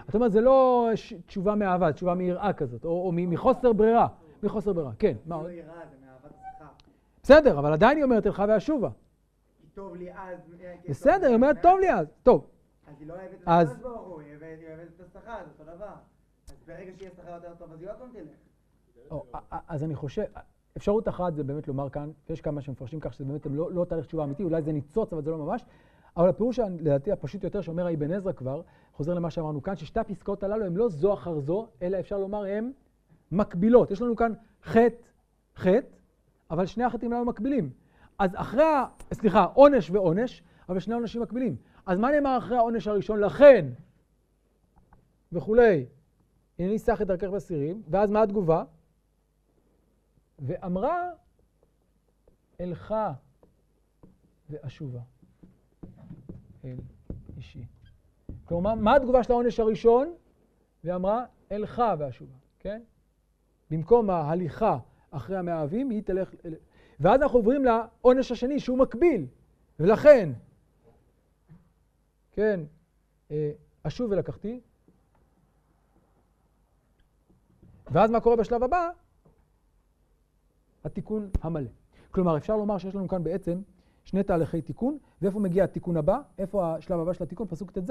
[0.06, 0.88] זאת אומרת, זה לא
[1.26, 4.08] תשובה מאהבה, תשובה מיראה כזאת, או מחוסר ברירה.
[4.42, 5.16] מחוסר ברירה, כן.
[5.24, 6.68] זה לא יראה, זה מאהבת שיחה.
[7.22, 8.88] בסדר, אבל עדיין היא אומרת אלך ואשובה.
[9.74, 10.38] טוב לי אז...
[10.88, 12.06] בסדר, היא אומרת טוב לי אז.
[12.22, 12.46] טוב.
[12.86, 15.36] אז היא לא אוהבת את אז- הקדוש ברוך הוא, היא אוהבת היא אוהבת את השכר,
[15.44, 15.92] זה אותו דבר.
[16.48, 18.49] אז ברגע שיהיה שכר יותר טוב, אז היא עוד פעם תלך.
[19.68, 20.22] אז אני חושב,
[20.76, 24.06] אפשרות אחת זה באמת לומר כאן, יש כמה שמפרשים כך שזה באמת לא, לא תהליך
[24.06, 25.64] תשובה אמיתי, אולי זה ניצוץ, אבל זה לא ממש.
[26.16, 30.42] אבל הפירוש לדעתי הפשוט יותר שאומר האבן עזרא כבר, חוזר למה שאמרנו כאן, ששתי הפסקאות
[30.42, 32.72] הללו הן לא זו אחר זו, אלא אפשר לומר הן
[33.32, 33.90] מקבילות.
[33.90, 34.32] יש לנו כאן
[34.64, 34.96] חטא,
[35.56, 35.96] חטא,
[36.50, 37.70] אבל שני החטאים הללו מקבילים.
[38.18, 38.62] אז אחרי.
[39.12, 41.56] סליחה, עונש ועונש, אבל שני עונשים מקבילים.
[41.86, 43.20] אז מה נאמר אחרי העונש הראשון?
[43.20, 43.66] לכן,
[45.32, 45.86] וכולי,
[46.58, 48.64] הנני סח את דרכך בסירים, ואז מה התגובה?
[50.40, 51.10] ואמרה
[52.60, 52.94] אלך
[54.50, 55.00] ואשובה
[56.64, 56.76] אל
[57.36, 57.64] אישי.
[58.44, 60.14] כלומר, מה התגובה של העונש הראשון?
[60.84, 62.82] ואמרה אלך ואשובה, כן?
[63.70, 64.78] במקום ההליכה
[65.10, 66.34] אחרי המאהבים, היא תלך...
[67.00, 69.26] ואז אנחנו עוברים לעונש השני שהוא מקביל,
[69.80, 70.30] ולכן,
[72.32, 72.60] כן,
[73.30, 73.50] אה,
[73.82, 74.60] אשוב ולקחתי.
[77.90, 78.90] ואז מה קורה בשלב הבא?
[80.84, 81.70] התיקון המלא.
[82.10, 83.62] כלומר, אפשר לומר שיש לנו כאן בעצם
[84.04, 86.20] שני תהליכי תיקון, ואיפה מגיע התיקון הבא?
[86.38, 87.46] איפה השלב הבא של התיקון?
[87.46, 87.90] פסוק ט"ז,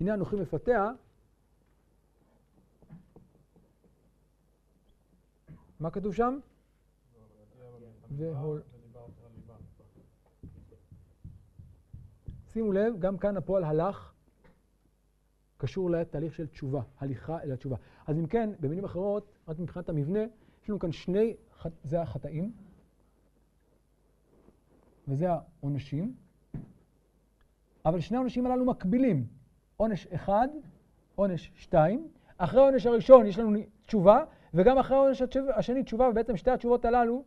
[0.00, 0.90] הנה אנוכי מפתח.
[5.80, 6.38] מה כתוב שם?
[8.10, 8.62] והול...
[12.52, 14.12] שימו לב, גם כאן הפועל הלך
[15.56, 17.76] קשור לתהליך של תשובה, הליכה אל התשובה.
[18.06, 20.20] אז אם כן, במילים אחרות, רק מבחינת המבנה,
[20.62, 21.36] יש לנו כאן שני,
[21.84, 22.52] זה החטאים,
[25.08, 26.14] וזה העונשים,
[27.84, 29.26] אבל שני העונשים הללו מקבילים.
[29.76, 30.48] עונש אחד,
[31.14, 32.08] עונש שתיים.
[32.38, 35.22] אחרי העונש הראשון יש לנו תשובה, וגם אחרי העונש
[35.56, 37.24] השני תשובה, ובעצם שתי התשובות הללו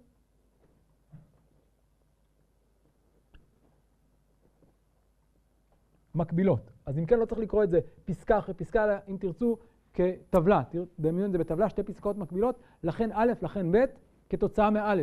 [6.16, 6.72] מקבילות.
[6.86, 9.58] אז אם כן, לא צריך לקרוא את זה פסקה אחרי פסקה, אלא אם תרצו
[9.94, 10.64] כטבלה.
[11.00, 13.86] דמיינו את זה בטבלה, שתי פסקאות מקבילות, לכן א', לכן ב',
[14.32, 14.94] כתוצאה מא',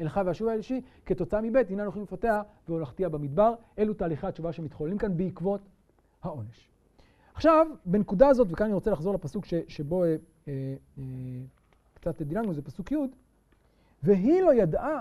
[0.00, 3.54] אלך ואשוב אל אישי, כתוצאה מב', הנה אנוכי מפתח והולכתיה במדבר.
[3.78, 5.60] אלו תהליכי התשובה שמתחוללים כאן בעקבות
[6.22, 6.68] העונש.
[7.34, 10.16] עכשיו, בנקודה הזאת, וכאן אני רוצה לחזור לפסוק ש, שבו אה,
[10.48, 10.52] אה,
[10.98, 11.02] אה,
[11.94, 12.96] קצת דילגנו, זה פסוק י',
[14.02, 15.00] והיא לא ידעה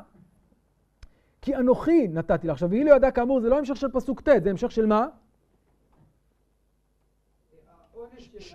[1.41, 2.54] כי אנוכי נתתי לה.
[2.54, 5.08] עכשיו, והיא לא ידעה כאמור, זה לא המשך של פסוק ט', זה המשך של מה?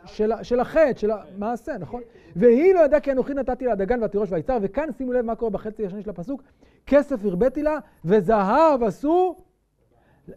[0.05, 2.03] של, של החטא, של המעשה, נכון?
[2.37, 5.51] והיא לא ידעה כי אנוכי נתתי לה דגן והתירוש והיצר, וכאן שימו לב מה קורה
[5.51, 6.43] בחצי השני של הפסוק,
[6.87, 9.37] כסף הרביתי לה וזהב עשו.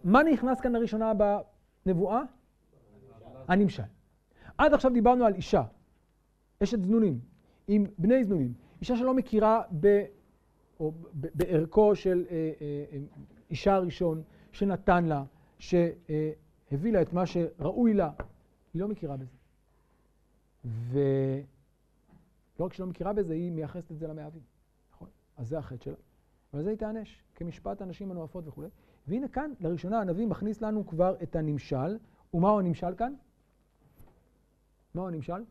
[0.04, 1.14] מה נכנס כאן לראשונה
[1.86, 2.22] בנבואה?
[3.48, 3.84] הנמשל.
[4.58, 5.64] עד עכשיו דיברנו על אישה,
[6.64, 7.20] אשת זנונים,
[7.68, 10.04] עם בני זנונים, אישה שלא מכירה ב,
[10.80, 12.98] או בערכו של אה, אה, אה,
[13.50, 15.24] אישה הראשון שנתן לה,
[15.60, 18.10] שהביא לה את מה שראוי לה,
[18.74, 19.41] היא לא מכירה בזה.
[20.66, 21.44] ולא
[22.60, 24.42] רק שהיא לא מכירה בזה, היא מייחסת את זה למאהבים.
[24.94, 25.08] נכון?
[25.38, 25.96] אז זה החטא שלה.
[26.54, 28.64] ועל זה היא תענש, כמשפט הנשים הנואפות וכו'.
[29.08, 31.98] והנה כאן, לראשונה הנביא מכניס לנו כבר את הנמשל.
[32.34, 33.14] ומהו הנמשל כאן?
[34.96, 35.44] מהו הנמשל?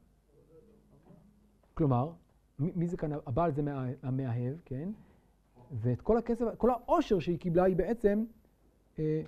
[1.75, 2.12] כלומר,
[2.59, 3.12] מי זה כאן?
[3.12, 3.62] הבעל זה
[4.03, 4.88] המאהב, כן?
[5.73, 8.25] ואת כל הכסף, כל העושר שהיא קיבלה, היא בעצם
[8.99, 9.23] אה,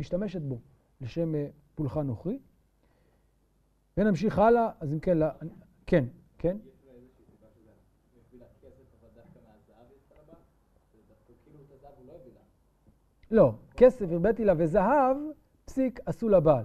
[0.00, 0.58] משתמשת בו
[1.00, 2.38] לשם אה, פולחן נוכרי.
[3.98, 5.18] ונמשיך הלאה, אז אם כן,
[5.86, 6.04] כן,
[6.38, 6.56] כן.
[13.30, 15.16] לא, כסף הרביתי לה וזהב,
[15.64, 16.64] פסיק עשו לבעל.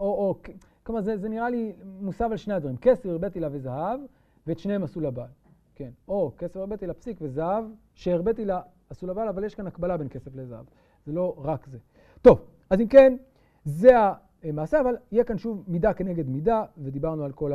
[0.00, 0.38] או, או,
[0.82, 2.76] כלומר, זה, נראה לי מוסב על שני הדברים.
[2.76, 4.00] כסף הרביתי לה וזהב,
[4.46, 5.28] ואת שניהם עשו לבעל.
[5.74, 5.90] כן.
[6.08, 10.08] או כסף הרביתי לה פסיק וזהב, שהרביתי לה עשו לבעל, אבל יש כאן הקבלה בין
[10.08, 10.64] כסף לזהב.
[11.06, 11.78] זה לא רק זה.
[12.22, 13.16] טוב, אז אם כן,
[13.64, 13.90] זה
[14.48, 17.52] המעשה, אבל יהיה כאן שוב מידה כנגד מידה, ודיברנו על כל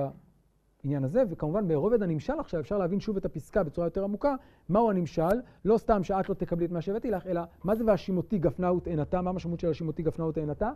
[0.84, 4.36] העניין הזה, וכמובן ברובד הנמשל עכשיו אפשר להבין שוב את הפסקה בצורה יותר עמוקה,
[4.70, 8.38] מהו הנמשל, לא סתם שאת לא תקבלי את מה שהבאתי לך, אלא מה זה והשימותי
[8.40, 10.72] גפנה ותאנתה, מה המשמעות של השימותי גפנה ותאנתה?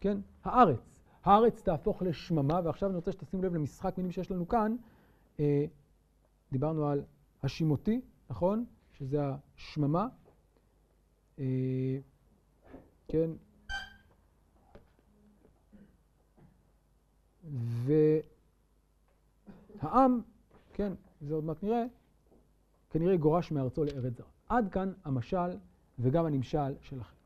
[0.00, 1.04] כן, הארץ.
[1.24, 4.76] הארץ תהפוך לשממה, ועכשיו אני רוצה שתשימו לב למשחק מילים שיש לנו כאן.
[5.40, 5.64] אה,
[6.52, 7.02] דיברנו על
[7.42, 8.64] השימותי, נכון?
[8.92, 9.20] שזה
[9.56, 10.06] השממה.
[11.38, 11.44] אה,
[13.08, 13.30] כן,
[19.82, 20.20] והעם,
[20.72, 21.84] כן, זה עוד מעט נראה,
[22.90, 24.26] כנראה גורש מארצו לארץ זרה.
[24.48, 25.56] עד כאן המשל
[25.98, 27.18] וגם הנמשל של החטא.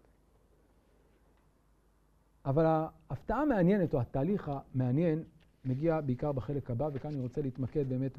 [2.44, 5.24] אבל ההפתעה המעניינת, או התהליך המעניין,
[5.64, 8.18] מגיע בעיקר בחלק הבא, וכאן אני רוצה להתמקד באמת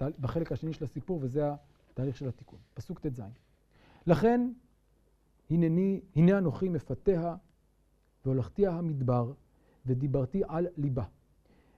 [0.00, 1.50] בחלק השני של הסיפור, וזה
[1.92, 2.58] התהליך של התיקון.
[2.74, 3.20] פסוק ט"ז.
[4.06, 4.50] לכן,
[5.50, 7.36] הנני, הנה אנוכי מפתיה
[8.24, 9.32] והולכתיה המדבר,
[9.86, 11.04] ודיברתי על ליבה.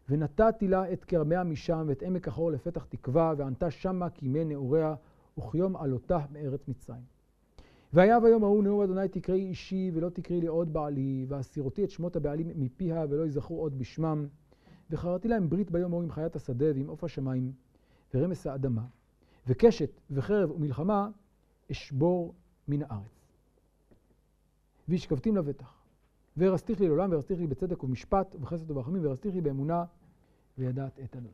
[0.08, 4.94] ונתתי לה את כרמיה משם, ואת עמק החור לפתח תקווה, וענתה שמה כימי נעוריה,
[5.38, 7.02] וכיום עלותה מארץ מצרים.
[7.92, 12.16] והיה ביום ההוא נאום אדוני תקראי אישי, ולא תקראי לי עוד בעלי, והסירותי את שמות
[12.16, 14.26] הבעלים מפיה, ולא יזכרו עוד בשמם.
[14.90, 17.52] וחרתי להם ברית ביום ההוא עם חיית השדה, ועם עוף השמיים,
[18.14, 18.84] ורמס האדמה.
[19.46, 21.08] וקשת וחרב ומלחמה
[21.72, 22.34] אשבור
[22.68, 23.32] מן הארץ.
[24.88, 25.77] והשכבתים לבטח.
[26.38, 29.84] והרסתיך לי לעולם, והרסתיך לי בצדק ובמשפט, ובחסד וברחמים, והרסתיך לי באמונה,
[30.58, 31.28] וידעת את אדוני.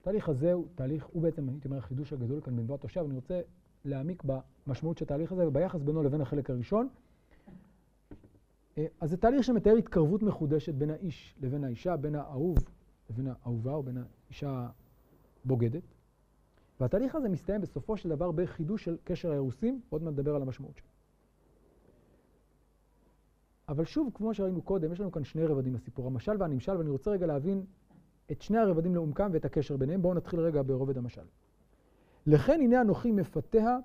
[0.00, 3.40] התהליך הזה הוא תהליך, הוא בעצם, הייתי אומר, החידוש הגדול כאן בנבואת הושע, ואני רוצה
[3.84, 4.22] להעמיק
[4.66, 6.88] במשמעות של התהליך הזה וביחס בינו לבין החלק הראשון.
[8.78, 12.58] אה, אז זה תהליך שמתאר התקרבות מחודשת בין האיש לבין האישה, בין האהוב
[13.10, 14.68] לבין האהובה או בין האישה
[15.44, 15.82] הבוגדת.
[16.80, 20.76] והתהליך הזה מסתיים בסופו של דבר בחידוש של קשר האירוסין, עוד מעט נדבר על המשמעות
[20.76, 20.93] שלו.
[23.68, 27.10] אבל שוב, כמו שראינו קודם, יש לנו כאן שני רבדים לסיפור, המשל והנמשל, ואני רוצה
[27.10, 27.64] רגע להבין
[28.32, 30.02] את שני הרבדים לעומקם ואת הקשר ביניהם.
[30.02, 31.24] בואו נתחיל רגע ברובד המשל.
[32.26, 33.78] לכן הנה אנוכי מפתיה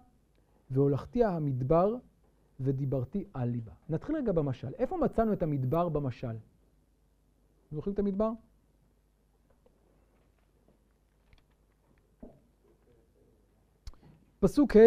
[0.72, 1.96] והולכתיה המדבר
[2.60, 3.72] ודיברתי על ליבה.
[3.90, 4.74] נתחיל רגע במשל.
[4.78, 6.38] איפה מצאנו את המדבר במשל?
[7.72, 8.32] זוכרים את המדבר?
[14.40, 14.80] פסוק ה'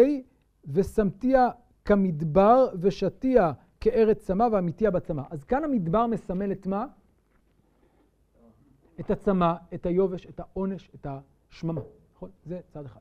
[0.65, 1.49] ושמתיה
[1.85, 3.51] כמדבר ושתיה
[3.83, 5.21] כארץ צמא ואמיתיה בצמא.
[5.29, 6.85] אז כאן המדבר מסמל את מה?
[8.99, 11.07] את הצמא, את היובש, את העונש, את
[11.49, 11.81] השממה.
[12.15, 12.29] נכון?
[12.45, 12.99] זה צד אחד.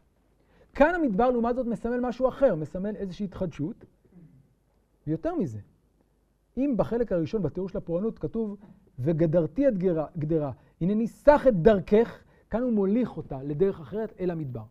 [0.74, 3.84] כאן המדבר לעומת זאת מסמל משהו אחר, מסמל איזושהי התחדשות.
[5.06, 5.58] ויותר מזה,
[6.56, 8.56] אם בחלק הראשון בתיאור של הפורענות כתוב
[8.98, 14.30] וגדרתי את גדרה, גדרה, הנני סח את דרכך, כאן הוא מוליך אותה לדרך אחרת אל
[14.30, 14.64] המדבר.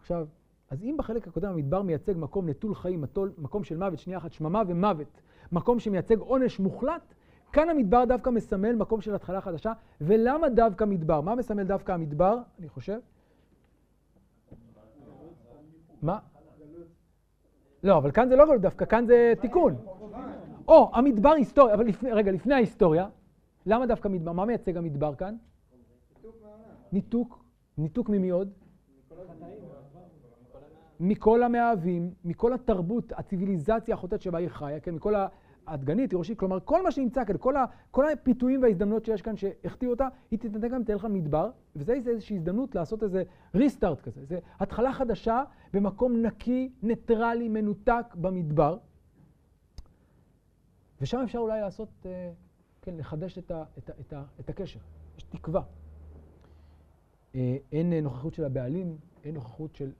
[0.00, 0.26] עכשיו,
[0.72, 3.04] אז אם בחלק הקודם המדבר מייצג מקום נטול חיים,
[3.38, 7.14] מקום של מוות, שנייה אחת, שממה ומוות, מקום שמייצג עונש מוחלט,
[7.52, 9.72] כאן המדבר דווקא מסמל מקום של התחלה חדשה.
[10.00, 11.20] ולמה דווקא מדבר?
[11.20, 12.98] מה מסמל דווקא המדבר, אני חושב?
[16.02, 16.18] מה?
[17.82, 19.76] לא, אבל כאן זה לא דווקא, כאן זה תיקון.
[20.68, 23.08] או, המדבר היסטוריה, אבל לפני, רגע, לפני ההיסטוריה,
[23.66, 24.32] למה דווקא מדבר?
[24.32, 25.36] מה מייצג המדבר כאן?
[26.92, 27.44] ניתוק.
[27.78, 28.61] ניתוק ממי עוד?
[31.02, 35.14] מכל המאהבים, מכל התרבות, הציוויליזציה החוטאת שבה היא חיה, כן, מכל
[35.66, 39.90] הדגנית, תירושית, כלומר, כל מה שנמצא כאן, כל, ה, כל הפיתויים וההזדמנויות שיש כאן שהחטיאו
[39.90, 43.22] אותה, היא תתנתק גם, תלך למדבר, וזה איזושהי הזדמנות לעשות איזה
[43.54, 48.78] ריסטארט כזה, זה התחלה חדשה במקום נקי, ניטרלי, מנותק במדבר.
[51.00, 52.30] ושם אפשר אולי לעשות, אה,
[52.82, 54.80] כן, לחדש את, ה, את, ה, את, ה, את הקשר.
[55.18, 55.62] יש תקווה.
[57.34, 59.92] אה, אין נוכחות של הבעלים, אין נוכחות של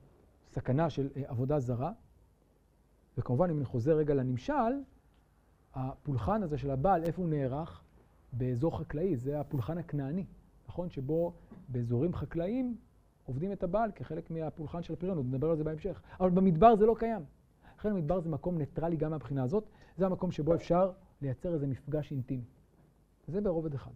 [0.54, 1.92] סכנה של אה, עבודה זרה.
[3.18, 4.72] וכמובן, אם אני חוזר רגע לנמשל,
[5.74, 7.82] הפולחן הזה של הבעל, איפה הוא נערך?
[8.32, 10.24] באזור חקלאי, זה הפולחן הכנעני,
[10.68, 10.90] נכון?
[10.90, 11.32] שבו
[11.68, 12.76] באזורים חקלאיים
[13.24, 16.02] עובדים את הבעל כחלק מהפולחן של הפריון, עוד נדבר על זה בהמשך.
[16.20, 17.24] אבל במדבר זה לא קיים.
[17.78, 19.64] לכן המדבר זה מקום ניטרלי גם מהבחינה הזאת,
[19.96, 22.44] זה המקום שבו אפשר לייצר איזה מפגש אינטימי.
[23.28, 23.90] זה ברובד אחד.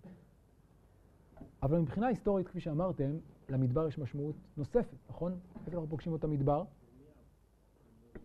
[1.62, 5.38] אבל מבחינה היסטורית, כפי שאמרתם, למדבר יש משמעות נוספת, נכון?
[5.66, 6.64] איפה אנחנו פוגשים את המדבר?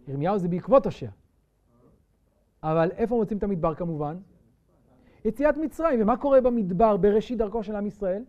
[0.07, 1.09] ירמיהו זה בעקבות הושע.
[2.63, 4.17] אבל איפה מוצאים את המדבר כמובן?
[5.25, 6.01] יציאת מצרים.
[6.01, 8.23] ומה קורה במדבר בראשית דרכו של עם ישראל?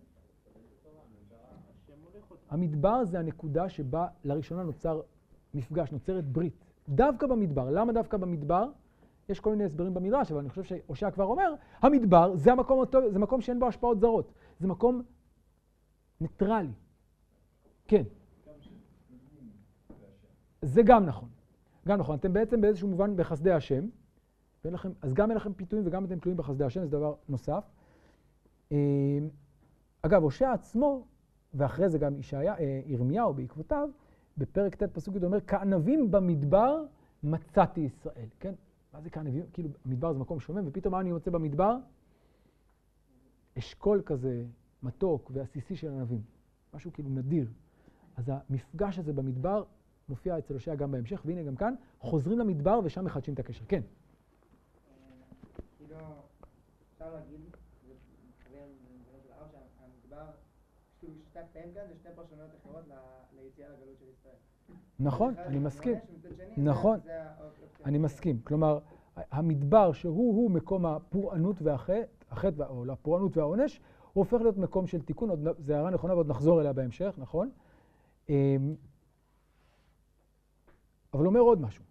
[2.51, 5.01] המדבר זה הנקודה שבה לראשונה נוצר
[5.55, 6.65] מפגש, נוצרת ברית.
[6.89, 7.71] דווקא במדבר.
[7.71, 8.71] למה דווקא במדבר?
[9.29, 13.09] יש כל מיני הסברים במדרש, אבל אני חושב שהושע כבר אומר, המדבר זה המקום הטוב,
[13.09, 14.33] זה מקום שאין בו השפעות זרות.
[14.61, 15.03] זה מקום
[16.21, 16.73] ניטרלי.
[17.93, 18.03] כן.
[20.63, 21.29] זה גם נכון.
[21.89, 22.17] גם נכון.
[22.17, 23.85] אתם בעצם באיזשהו מובן בחסדי השם.
[24.65, 27.65] לכם, אז גם אין לכם פיתויים וגם אתם תלויים בחסדי השם, זה דבר נוסף.
[28.71, 28.77] אמ,
[30.03, 31.07] אגב, הושע עצמו,
[31.55, 33.89] ואחרי זה גם ישעיה, אה, ירמיהו בעקבותיו,
[34.39, 36.85] בפרק ט' פסוק י' אומר, כענבים במדבר
[37.23, 38.55] מצאתי ישראל, כן?
[38.95, 39.45] מה זה כענבים?
[39.53, 41.77] כאילו, מדבר זה מקום שומם, ופתאום מה אני מוצא במדבר?
[43.59, 44.45] אשכול כזה
[44.83, 46.23] מתוק ועסיסי של ענבים.
[46.75, 47.47] משהו כאילו נדיר.
[48.17, 49.65] אז המפגש הזה במדבר
[50.09, 53.65] מופיע אצל הושע גם בהמשך, והנה גם כאן, חוזרים למדבר ושם מחדשים את הקשר.
[53.69, 53.83] כן.
[56.93, 57.41] אפשר להגיד,
[61.01, 62.85] כאילו שתי הקטעים כאן זה שתי פרשנויות אחרות
[63.37, 64.35] ליציאה לגלות של ישראל.
[65.01, 65.97] נכון, אני מסכים.
[66.57, 67.01] נכון,
[67.85, 68.41] אני מסכים.
[68.45, 68.79] כלומר,
[69.17, 73.81] המדבר שהוא-הוא מקום הפורענות והחטא, החטא, או הפורענות והעונש,
[74.13, 77.51] הוא הופך להיות מקום של תיקון, זו הערה נכונה ועוד נחזור אליה בהמשך, נכון?
[78.33, 78.75] אמ,
[81.15, 81.85] אבל אומר עוד משהו.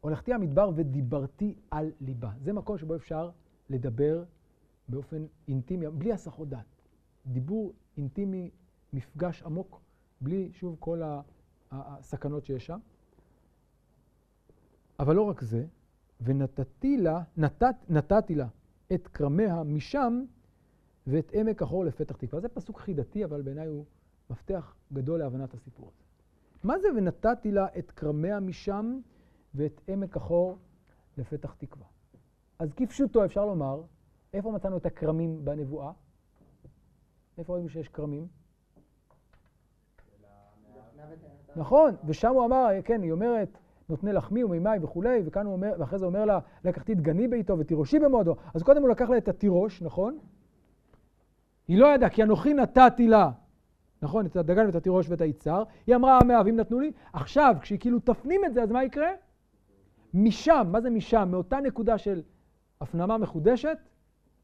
[0.00, 2.30] הולכתי המדבר ודיברתי על ליבה.
[2.40, 3.30] זה מקום שבו אפשר
[3.70, 4.24] לדבר
[4.88, 6.66] באופן אינטימי, בלי הסחות דעת.
[7.26, 8.50] דיבור אינטימי,
[8.92, 9.80] מפגש עמוק,
[10.20, 11.02] בלי, שוב, כל
[11.70, 12.78] הסכנות שיש שם.
[14.98, 15.66] אבל לא רק זה,
[16.20, 18.48] ונתתי לה, נתת, נתתי לה
[18.92, 20.24] את כרמיה משם
[21.06, 22.40] ואת עמק החור לפתח תקווה.
[22.40, 23.84] זה פסוק חידתי, אבל בעיניי הוא
[24.32, 26.02] מפתח גדול להבנת הסיפור הזה.
[26.64, 28.98] מה זה ונתתי לה את כרמיה משם
[29.54, 30.58] ואת עמק החור
[31.18, 31.86] לפתח תקווה?
[32.58, 33.82] אז כפשוטו אפשר לומר,
[34.34, 35.92] איפה מצאנו את הכרמים בנבואה?
[37.38, 38.26] איפה רואים שיש כרמים?
[41.56, 45.98] נכון, ושם הוא אמר, כן, היא אומרת, נותני לחמי ומימי וכולי, וכאן הוא אומר, ואחרי
[45.98, 48.36] זה אומר לה, לקחתי את גני ביתו ותירושי במועדו.
[48.54, 50.18] אז קודם הוא לקח לה את התירוש, נכון?
[51.68, 53.30] היא לא ידעה, כי אנוכי נתתי לה,
[54.02, 55.62] נכון, את הדגן ואת התירוש ואת היצהר.
[55.86, 56.92] היא אמרה, המאהבים נתנו לי.
[57.12, 59.10] עכשיו, כשהיא כאילו תפנים את זה, אז מה יקרה?
[60.14, 61.28] משם, מה זה משם?
[61.30, 62.22] מאותה נקודה של
[62.80, 63.78] הפנמה מחודשת,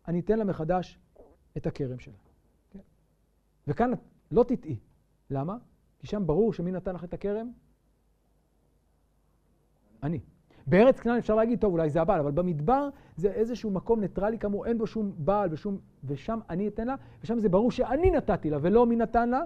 [0.09, 0.99] אני אתן לה מחדש
[1.57, 2.15] את הכרם שלה.
[2.71, 2.79] כן?
[3.67, 3.91] וכאן
[4.31, 4.79] לא תטעי.
[5.31, 5.57] למה?
[5.99, 7.53] כי שם ברור שמי נתן לך את הכרם?
[10.03, 10.21] אני.
[10.69, 14.67] בארץ כנען אפשר להגיד, טוב, אולי זה הבעל, אבל במדבר זה איזשהו מקום ניטרלי כאמור,
[14.67, 15.79] אין בו שום בעל ושום...
[16.05, 19.41] ושם אני אתן לה, ושם זה ברור שאני נתתי לה, ולא מי נתן לה?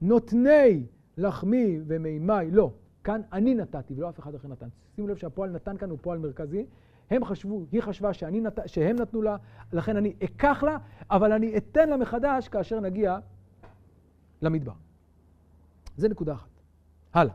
[0.00, 0.86] נותני
[1.16, 2.72] לחמי ומימי, לא.
[3.04, 4.68] כאן אני נתתי ולא אף אחד אחר נתן.
[4.96, 6.66] שימו לב שהפועל נתן כאן הוא פועל מרכזי.
[7.10, 8.58] הם חשבו, היא חשבה שאני נת...
[8.66, 9.36] שהם נתנו לה,
[9.72, 10.78] לכן אני אקח לה,
[11.10, 13.18] אבל אני אתן לה מחדש כאשר נגיע
[14.42, 14.72] למדבר.
[15.96, 16.48] זה נקודה אחת.
[17.14, 17.34] הלאה.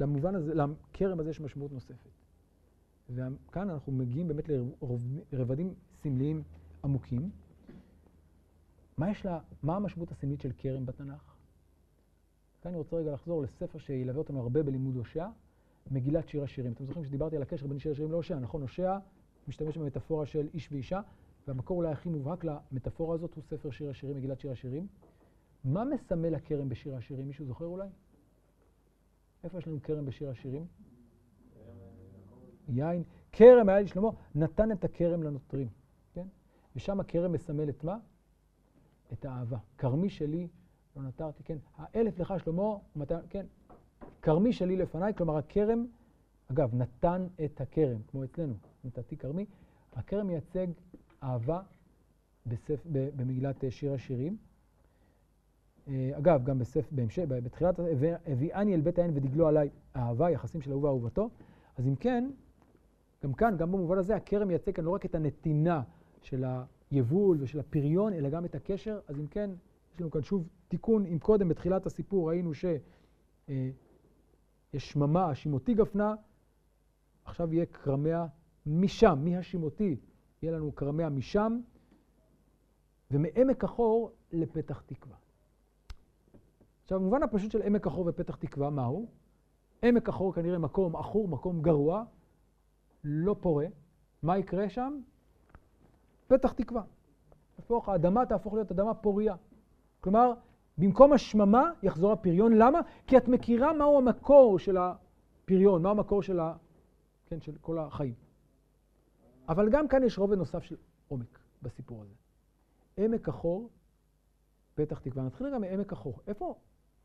[0.00, 2.10] למובן הזה, לכרם הזה יש משמעות נוספת.
[3.10, 4.44] וכאן אנחנו מגיעים באמת
[5.32, 6.42] לרבדים סמליים
[6.84, 7.30] עמוקים.
[8.96, 11.34] מה יש לה, מה המשמעות הסמלית של כרם בתנ"ך?
[12.62, 15.26] כאן אני רוצה רגע לחזור לספר שילווה אותנו הרבה בלימוד הושע,
[15.90, 16.72] מגילת שיר השירים.
[16.72, 18.62] אתם זוכרים שדיברתי על הקשר בין שיר השירים להושע, נכון?
[18.62, 18.98] הושע
[19.48, 21.00] משתמש במטאפורה של איש ואישה,
[21.48, 24.86] והמקור אולי הכי מובהק למטאפורה הזאת הוא ספר שיר השירים, מגילת שיר השירים.
[25.64, 27.26] מה מסמל הכרם בשיר השירים?
[27.26, 27.88] מישהו זוכר אולי?
[29.44, 30.66] איפה יש לנו כרם בשיר השירים?
[32.68, 33.02] יין.
[33.32, 35.68] כרם היה לשלמה, נתן את הכרם לנוטרים,
[36.14, 36.26] כן?
[36.76, 37.98] ושם הכרם מסמל את מה?
[39.12, 39.58] את האהבה.
[39.78, 40.48] כרמי שלי
[40.96, 41.58] לא נטרתי, כן?
[41.76, 43.46] האלף לך שלמה, ומתן, כן?
[44.22, 45.86] כרמי שלי לפניי, כלומר הכרם,
[46.50, 49.46] אגב, נתן את הכרם, כמו אצלנו, נתתי כרמי.
[49.92, 50.66] הכרם מייצג
[51.22, 51.62] אהבה
[52.46, 52.80] בספ...
[52.86, 54.36] במגילת שיר השירים.
[55.88, 57.80] אה, אגב, גם בספר, בהמשך, בתחילת,
[58.26, 61.30] הביאני אל בית העין ודגלו עליי אהבה, יחסים של אהוב ואהובתו.
[61.76, 62.30] אז אם כן,
[63.22, 65.82] גם כאן, גם במובן הזה, הכרם מייצג כאן לא רק את הנתינה
[66.22, 66.44] של
[66.90, 69.00] היבול ושל הפריון, אלא גם את הקשר.
[69.08, 69.50] אז אם כן,
[69.94, 71.06] יש לנו כאן שוב תיקון.
[71.06, 72.80] אם קודם, בתחילת הסיפור, ראינו שיש
[73.48, 73.70] אה,
[74.78, 76.14] שממה, השימותי גפנה,
[77.24, 78.26] עכשיו יהיה כרמיה
[78.66, 79.96] משם, מהשימותי,
[80.42, 81.60] יהיה לנו כרמיה משם,
[83.10, 85.27] ומעמק החור לפתח תקווה.
[86.88, 89.08] עכשיו, המובן הפשוט של עמק החור ופתח תקווה, מהו?
[89.82, 92.04] עמק החור כנראה מקום עכור, מקום גרוע,
[93.04, 93.66] לא פורה.
[94.22, 95.00] מה יקרה שם?
[96.26, 96.82] פתח תקווה.
[97.56, 99.34] תהפוך, האדמה תהפוך להיות אדמה פוריה.
[100.00, 100.32] כלומר,
[100.78, 102.52] במקום השממה יחזור הפריון.
[102.52, 102.80] למה?
[103.06, 106.56] כי את מכירה מהו המקור של הפריון, מהו המקור של, ה...
[107.26, 108.14] כן, של כל החיים.
[109.48, 110.76] אבל גם כאן יש רובד נוסף של
[111.08, 112.14] עומק בסיפור הזה.
[112.96, 113.70] עמק החור,
[114.74, 115.22] פתח תקווה.
[115.22, 116.20] נתחיל רגע מעמק החור.
[116.26, 116.54] איפה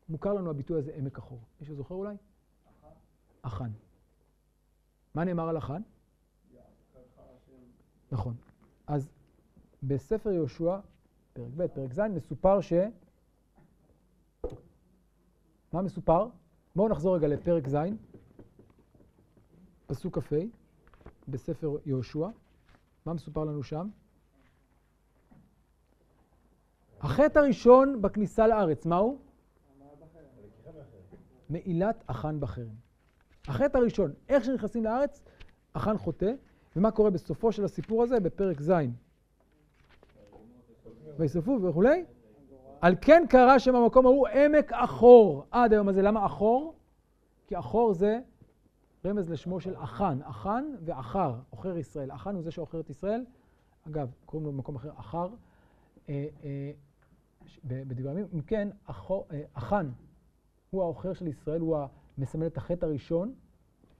[0.08, 1.40] מוכר לנו הביטוי הזה עמק החור.
[1.60, 2.16] מישהו זוכר אולי?
[3.42, 3.70] אחן.
[5.14, 5.82] מה נאמר על אחן?
[8.12, 8.34] נכון.
[8.86, 9.10] אז
[9.82, 10.78] בספר יהושע,
[11.32, 12.72] פרק ב', פרק ז', מסופר ש...
[15.72, 16.28] מה מסופר?
[16.76, 17.76] בואו נחזור רגע לפרק ז',
[19.86, 20.36] פסוק כ"ה,
[21.28, 22.28] בספר יהושע.
[23.06, 23.88] מה מסופר לנו שם?
[27.00, 29.23] החטא הראשון בכניסה לארץ, מהו?
[31.54, 32.74] מעילת אחן בחרם.
[33.48, 35.22] החטא הראשון, איך שנכנסים לארץ,
[35.72, 36.32] אחן חוטא,
[36.76, 38.72] ומה קורה בסופו של הסיפור הזה בפרק ז',
[41.18, 42.04] וישרפו וכולי?
[42.80, 46.02] על כן קרא שם המקום ההוא עמק אחור עד היום הזה.
[46.02, 46.74] למה אחור?
[47.46, 48.18] כי אחור זה
[49.06, 50.18] רמז לשמו של אחן.
[50.22, 52.12] אחן ואחר, עוכר ישראל.
[52.12, 53.24] אחן הוא זה שעוכר את ישראל.
[53.88, 55.28] אגב, קוראים לו במקום אחר אחר.
[56.08, 56.72] אה, אה,
[57.64, 58.94] בדברי הימים, אם כן, אה,
[59.52, 59.90] אחן
[60.74, 61.76] הוא העוכר של ישראל, הוא
[62.18, 63.34] מסמל את החטא הראשון,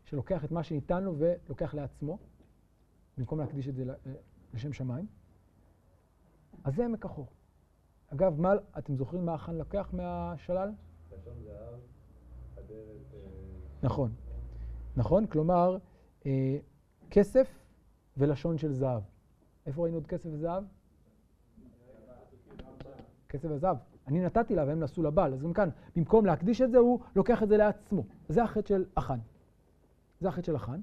[0.05, 2.19] שלוקח את מה שניתן לו ולוקח לעצמו,
[3.19, 3.85] במקום להקדיש את זה
[4.55, 5.07] לשם שמיים.
[6.65, 7.27] אז זה עמק החור.
[8.09, 10.73] אגב, מה, אתם זוכרים מה החאן לקח מהשלל?
[11.13, 11.17] אה,
[13.83, 14.15] נכון.
[14.97, 15.77] נכון, כלומר,
[16.27, 16.59] אה,
[17.11, 17.59] כסף
[18.17, 19.03] ולשון של זהב.
[19.67, 20.65] איפה ראינו עוד כסף וזהב?
[23.29, 23.77] כסף וזהב.
[24.09, 25.33] אני נתתי לה והם נשאו לבעל.
[25.33, 28.05] אז גם כאן, במקום להקדיש את זה, הוא לוקח את זה לעצמו.
[28.29, 29.19] זה החטא של החאן.
[30.21, 30.81] זה החטא של החאן.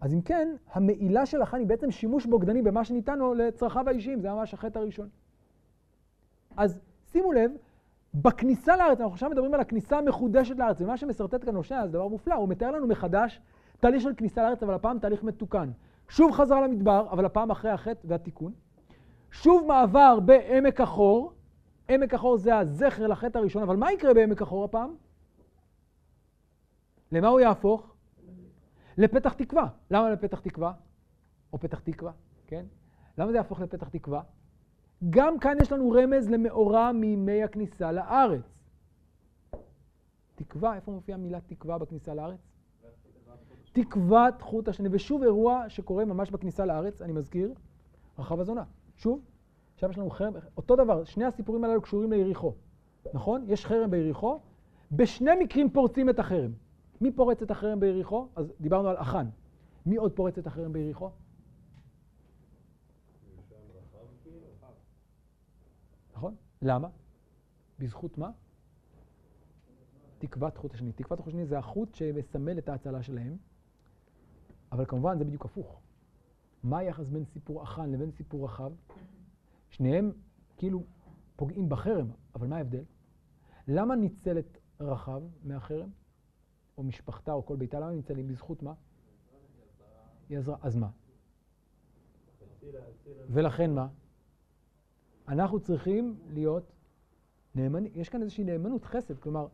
[0.00, 4.20] אז אם כן, המעילה של החאן היא בעצם שימוש בוגדני במה שניתן לו לצרכיו האישיים.
[4.20, 5.08] זה ממש החטא הראשון.
[6.56, 6.80] אז
[7.12, 7.50] שימו לב,
[8.14, 12.08] בכניסה לארץ, אנחנו עכשיו מדברים על הכניסה המחודשת לארץ, ומה שמסרטט כאן הושע זה דבר
[12.08, 13.40] מופלא, הוא מתאר לנו מחדש
[13.80, 15.70] תהליך של כניסה לארץ, אבל הפעם תהליך מתוקן.
[16.08, 18.52] שוב חזרה למדבר, אבל הפעם אחרי החטא והתיקון.
[19.30, 21.32] שוב מעבר בעמק החור,
[21.88, 24.94] עמק החור זה הזכר לחטא הראשון, אבל מה יקרה בעמק החור הפעם?
[27.12, 27.94] למה הוא יהפוך?
[28.98, 29.68] לפתח תקווה.
[29.90, 30.72] למה לפתח תקווה?
[31.52, 32.12] או פתח תקווה,
[32.46, 32.66] כן?
[33.18, 34.22] למה זה יהפוך לפתח תקווה?
[35.10, 38.44] גם כאן יש לנו רמז למאורע מימי הכניסה לארץ.
[40.34, 42.40] תקווה, איפה מופיעה המילה תקווה בכניסה לארץ?
[43.72, 44.88] תקוות חוט השני.
[44.92, 47.54] ושוב אירוע שקורה ממש בכניסה לארץ, אני מזכיר,
[48.18, 48.64] רחב הזונה.
[48.96, 49.20] שוב,
[49.74, 52.54] עכשיו יש לנו חרם, אותו דבר, שני הסיפורים הללו קשורים ליריחו,
[53.14, 53.44] נכון?
[53.48, 54.40] יש חרם ביריחו,
[54.92, 56.52] בשני מקרים פורצים את החרם.
[57.00, 58.28] מי פורץ את החרם ביריחו?
[58.36, 59.26] אז דיברנו על אחן.
[59.86, 61.10] מי עוד פורץ את החרם ביריחו?
[66.14, 66.34] נכון?
[66.62, 66.88] למה?
[67.78, 68.30] בזכות מה?
[70.18, 70.92] תקוות חוט השני.
[70.92, 73.36] תקוות חוט השני זה החוט שמסמל את ההצלה שלהם,
[74.72, 75.80] אבל כמובן זה בדיוק הפוך.
[76.62, 78.72] מה היחס בין סיפור אחן לבין סיפור רחב?
[79.74, 80.12] שניהם
[80.56, 80.84] כאילו
[81.36, 82.84] פוגעים בחרם, אבל מה ההבדל?
[83.68, 85.88] למה ניצלת רחב מהחרם?
[86.78, 88.28] או משפחתה או כל ביתה, למה ניצלים?
[88.28, 88.74] בזכות מה?
[90.28, 90.56] היא עזרה.
[90.62, 90.90] אז מה?
[93.28, 93.88] ולכן מה?
[95.28, 96.72] אנחנו צריכים להיות
[97.54, 97.92] נאמנים.
[97.94, 99.18] יש כאן איזושהי נאמנות, חסד.
[99.18, 99.46] כלומר,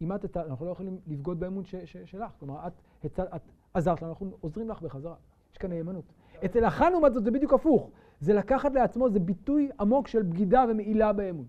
[0.00, 2.32] אם את, אנחנו לא יכולים לבגוד באמון ש, ש, שלך.
[2.38, 2.72] כלומר, את,
[3.04, 3.42] הצל, את
[3.74, 5.16] עזרת לנו, אנחנו עוזרים לך בחזרה.
[5.52, 6.04] יש כאן נאמנות.
[6.44, 7.90] אצל החאן, לעומת זאת, זה בדיוק הפוך.
[8.20, 11.46] זה לקחת לעצמו, זה ביטוי עמוק של בגידה ומעילה באמון.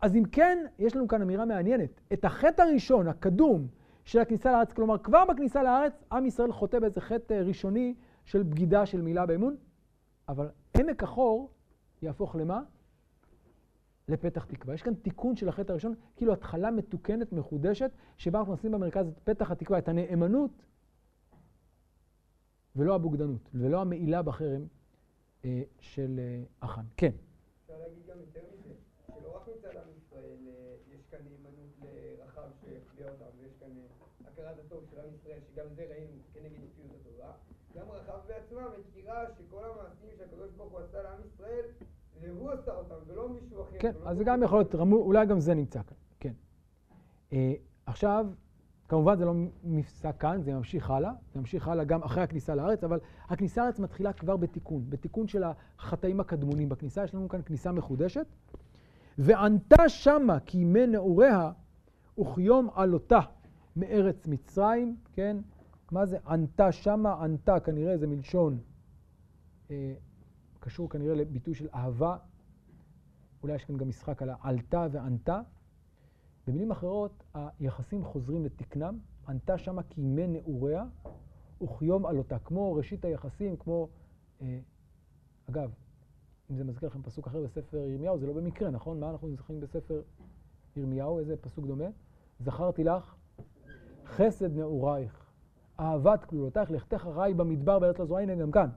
[0.00, 2.00] אז אם כן, יש לנו כאן אמירה מעניינת.
[2.12, 3.66] את החטא הראשון, הקדום,
[4.04, 8.86] של הכניסה לארץ, כלומר, כבר בכניסה לארץ, עם ישראל חוטא באיזה חטא ראשוני של בגידה,
[8.86, 9.56] של מעילה באמון,
[10.28, 10.48] אבל
[10.80, 11.50] עמק החור
[12.02, 12.62] יהפוך למה?
[14.08, 14.74] לפתח תקווה.
[14.74, 19.18] יש כאן תיקון של החטא הראשון, כאילו התחלה מתוקנת, מחודשת, שבה אנחנו נשים במרכז את
[19.24, 20.50] פתח התקווה, את הנאמנות,
[22.76, 24.66] ולא הבוגדנות, ולא המעילה בחרם
[25.44, 26.84] אה, של אה, אחן.
[26.96, 27.12] כן.
[27.62, 28.74] אפשר להגיד גם יותר מזה,
[29.06, 32.42] שלא רק מצד עם ישראל אה, יש כאן נאמנות לרחב
[33.00, 37.32] אותם, ויש כאן אה, הכרת הטוב של עם ישראל, שגם זה ראינו כנגד כפיות הטובה,
[37.76, 41.64] גם רחב בעצמה מכירה שכל המעשים שהקדוש ברוך הוא עשה לעם ישראל,
[42.20, 43.78] זה הוא עשה אותם, ולא מישהו אחר.
[43.78, 46.32] כן, אז זה גם יכול להיות, רמו, אולי גם זה נמצא כאן, כן.
[47.32, 47.54] אה,
[47.86, 48.26] עכשיו,
[48.88, 49.34] כמובן זה לא
[49.64, 53.78] נפסק כאן, זה ממשיך הלאה, זה ממשיך הלאה גם אחרי הכניסה לארץ, אבל הכניסה לארץ
[53.78, 55.44] מתחילה כבר בתיקון, בתיקון של
[55.78, 58.26] החטאים הקדמונים בכניסה, יש לנו כאן כניסה מחודשת.
[59.18, 61.52] וענתה שמה כי ימי נעוריה
[62.20, 63.20] וכיום עלותה
[63.76, 65.36] מארץ מצרים, כן?
[65.92, 67.24] מה זה ענתה שמה?
[67.24, 68.58] ענתה כנראה זה מלשון,
[69.70, 69.94] אה,
[70.60, 72.16] קשור כנראה לביטוי של אהבה,
[73.42, 75.40] אולי יש כאן גם משחק על העלתה וענתה.
[76.46, 80.84] במילים אחרות, היחסים חוזרים לתקנם, ענתה שמה כי ימי נעוריה
[81.62, 82.38] וכיום עלותה.
[82.38, 83.88] כמו ראשית היחסים, כמו...
[84.42, 84.58] אה,
[85.50, 85.70] אגב,
[86.50, 89.00] אם זה מזכיר לכם פסוק אחר בספר ירמיהו, זה לא במקרה, נכון?
[89.00, 90.02] מה אנחנו זוכרים בספר
[90.76, 91.18] ירמיהו?
[91.18, 91.84] איזה פסוק דומה?
[92.40, 93.14] זכרתי לך
[94.06, 95.30] חסד נעורייך,
[95.80, 98.18] אהבת כלולותייך, לכתך אחריי במדבר בארץ לא זו.
[98.18, 98.68] הנה גם כאן.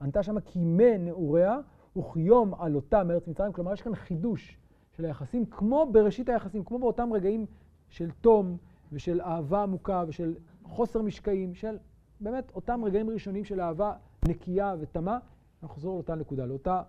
[0.00, 1.58] ענתה שמה כי ימי נעוריה
[1.96, 3.52] וכיום עלותה מארץ מצרים.
[3.52, 4.59] כלומר, יש כאן חידוש
[5.00, 7.46] של היחסים, כמו בראשית היחסים, כמו באותם רגעים
[7.88, 8.56] של תום
[8.92, 10.34] ושל אהבה עמוקה ושל
[10.64, 11.78] חוסר משקעים, של
[12.20, 13.92] באמת אותם רגעים ראשונים של אהבה
[14.28, 15.18] נקייה ותמה,
[15.62, 16.82] נחזור לאותה נקודה, לאותה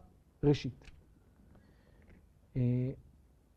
[0.43, 0.85] ראשית.
[2.55, 2.91] אה,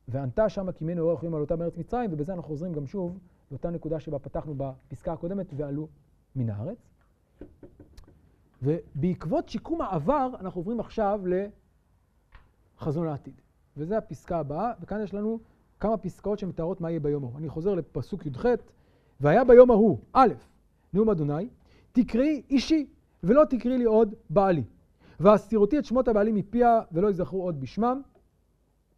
[0.08, 3.18] וענתה שמה כי ימי נעוריה וכיום עלותה מארץ מצרים, ובזה אנחנו חוזרים גם שוב
[3.50, 5.88] לאותה נקודה שבה פתחנו בפסקה הקודמת, ועלו
[6.36, 6.78] מן הארץ.
[8.62, 11.20] ובעקבות שיקום העבר, אנחנו עוברים עכשיו
[12.80, 13.43] לחזון העתיד.
[13.76, 15.40] וזו הפסקה הבאה, וכאן יש לנו
[15.80, 17.38] כמה פסקאות שמתארות מה יהיה ביום ההוא.
[17.38, 18.46] אני חוזר לפסוק י"ח,
[19.20, 20.32] והיה ביום ההוא, א',
[20.92, 21.48] נאום אדוני,
[21.92, 22.86] תקראי אישי,
[23.22, 24.64] ולא תקראי לי עוד בעלי.
[25.20, 28.02] והסתירותי את שמות הבעלים מפיה, ולא יזכרו עוד בשמם.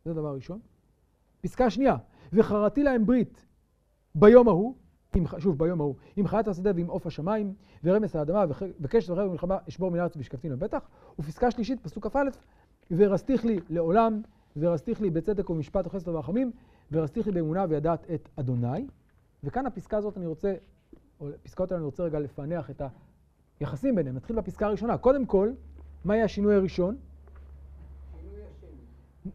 [0.04, 0.58] זה דבר ראשון.
[1.40, 1.96] פסקה שנייה,
[2.32, 3.46] וחרתי להם ברית
[4.14, 4.74] ביום ההוא,
[5.14, 7.54] עם, שוב ביום ההוא, עם חיית השדה ועם עוף השמיים,
[7.84, 8.44] ורמס האדמה,
[8.80, 10.88] וקשת וחרב במלחמה אשבור מן הארץ ושקפתי לבטח.
[11.18, 12.18] ופסקה שלישית, פסוק כ"א,
[12.90, 14.22] ורסתיך לי לעולם,
[14.56, 16.52] ורסתיך לי בצדק ובמשפט וחסד ורחמים,
[16.92, 18.86] ורסתיך לי באמונה וידעת את אדוני.
[19.44, 20.54] וכאן הפסקה הזאת אני רוצה,
[21.20, 22.82] או פסקאות האלה אני רוצה רגע לפענח את
[23.60, 24.16] היחסים ביניהם.
[24.16, 24.98] נתחיל בפסקה הראשונה.
[24.98, 25.52] קודם כל,
[26.04, 26.96] מה יהיה השינוי הראשון?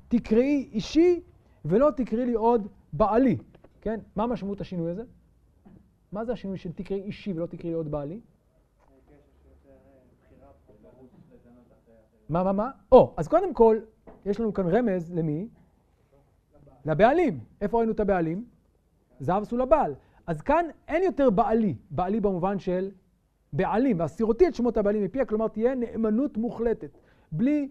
[0.07, 1.21] תקראי אישי
[1.65, 3.37] ולא תקראי לי עוד בעלי,
[3.81, 3.99] כן?
[4.15, 5.03] מה משמעות השינוי הזה?
[6.11, 8.19] מה זה השינוי של תקראי אישי ולא תקראי לי עוד בעלי?
[12.29, 12.71] מה, מה, מה?
[12.91, 13.79] או, אז קודם כל,
[14.25, 15.47] יש לנו כאן רמז למי?
[16.85, 17.39] לבעלים.
[17.61, 18.45] איפה ראינו את הבעלים?
[19.19, 19.95] זהב עשו לבעל.
[20.27, 22.91] אז כאן אין יותר בעלי, בעלי במובן של
[23.53, 26.97] בעלים, והסירותי את שמות הבעלים מפיה, כלומר תהיה נאמנות מוחלטת,
[27.31, 27.69] בלי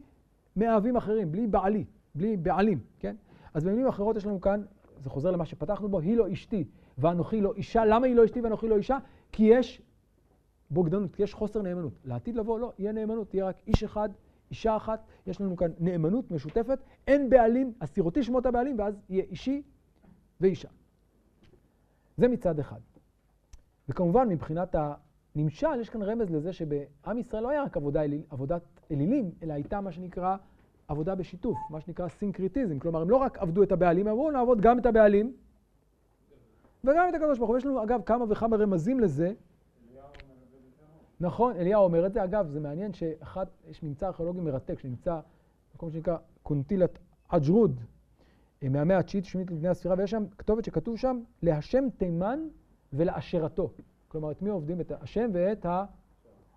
[0.56, 1.84] מאהבים אחרים, בלי בעלי,
[2.14, 3.16] בלי בעלים, כן?
[3.54, 4.62] אז במילים אחרות יש לנו כאן,
[4.98, 6.64] זה חוזר למה שפתחנו בו, היא לא אשתי
[6.98, 7.84] ואנוכי לא אישה.
[7.84, 8.98] למה היא לא אשתי ואנוכי לא אישה?
[9.32, 9.82] כי יש
[10.70, 11.92] בוגדנות, כי יש חוסר נאמנות.
[12.04, 14.08] לעתיד לבוא, לא, יהיה נאמנות, תהיה רק איש אחד,
[14.50, 19.62] אישה אחת, יש לנו כאן נאמנות משותפת, אין בעלים, הסירותי שמות הבעלים, ואז יהיה אישי
[20.40, 20.68] ואישה.
[22.16, 22.80] זה מצד אחד.
[23.88, 24.74] וכמובן, מבחינת
[25.34, 29.52] הנמשל, יש כאן רמז לזה שבעם ישראל לא היה רק עבודה אליל, עבודת אלילים, אלא
[29.52, 30.36] הייתה מה שנקרא
[30.88, 32.78] עבודה בשיתוף, מה שנקרא סינקריטיזם.
[32.78, 35.32] כלומר, הם לא רק עבדו את הבעלים, הם אמרו נעבוד גם את הבעלים
[36.84, 37.58] וגם את הקדוש ברוך הוא.
[37.58, 39.32] יש לנו, אגב, כמה וכמה רמזים לזה.
[41.20, 42.24] נכון, אליהו אומר את זה.
[42.24, 45.20] אגב, זה מעניין שאחת, יש ממצא ארכיאולוגי מרתק, שנמצא
[45.72, 46.98] במקום שנקרא קונטילת
[47.28, 47.80] עג'רוד,
[48.62, 52.40] אה, מהמאה התשיעית, שמינית לפני הספירה, ויש שם כתובת שכתוב שם, להשם תימן
[52.92, 53.70] ולאשרתו.
[54.08, 54.80] כלומר, את מי עובדים?
[54.80, 55.66] את השם ואת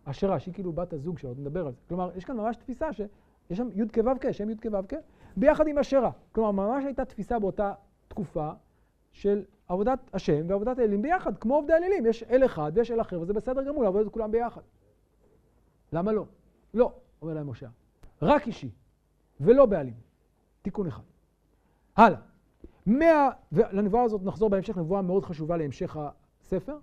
[0.06, 1.80] האשרה, שהיא כאילו בת הזוג שלו, עוד נדבר על זה.
[1.88, 4.98] כלומר, יש כאן ממש תפיסה שיש שם י' כו' שם י' כו'
[5.38, 6.12] ביחד עם אשרה.
[6.32, 7.74] כלומר, ממש הייתה תפיסה באותה
[8.08, 8.52] תקופה
[9.14, 12.06] של עבודת השם ועבודת האלים ביחד, כמו עובדי האלילים.
[12.06, 14.62] יש אל אחד ויש אל אחר, וזה בסדר גמור לעבוד את כולם ביחד.
[15.94, 16.26] למה לא?
[16.74, 17.68] לא, אומר להם משה.
[18.22, 18.70] רק אישי,
[19.40, 19.94] ולא בעלים.
[20.62, 21.04] תיקון אחד.
[21.96, 22.20] הלאה.
[22.86, 25.98] מאה, ולנבואה הזאת נחזור בהמשך, נבואה מאוד חשובה להמשך
[26.42, 26.78] הספר.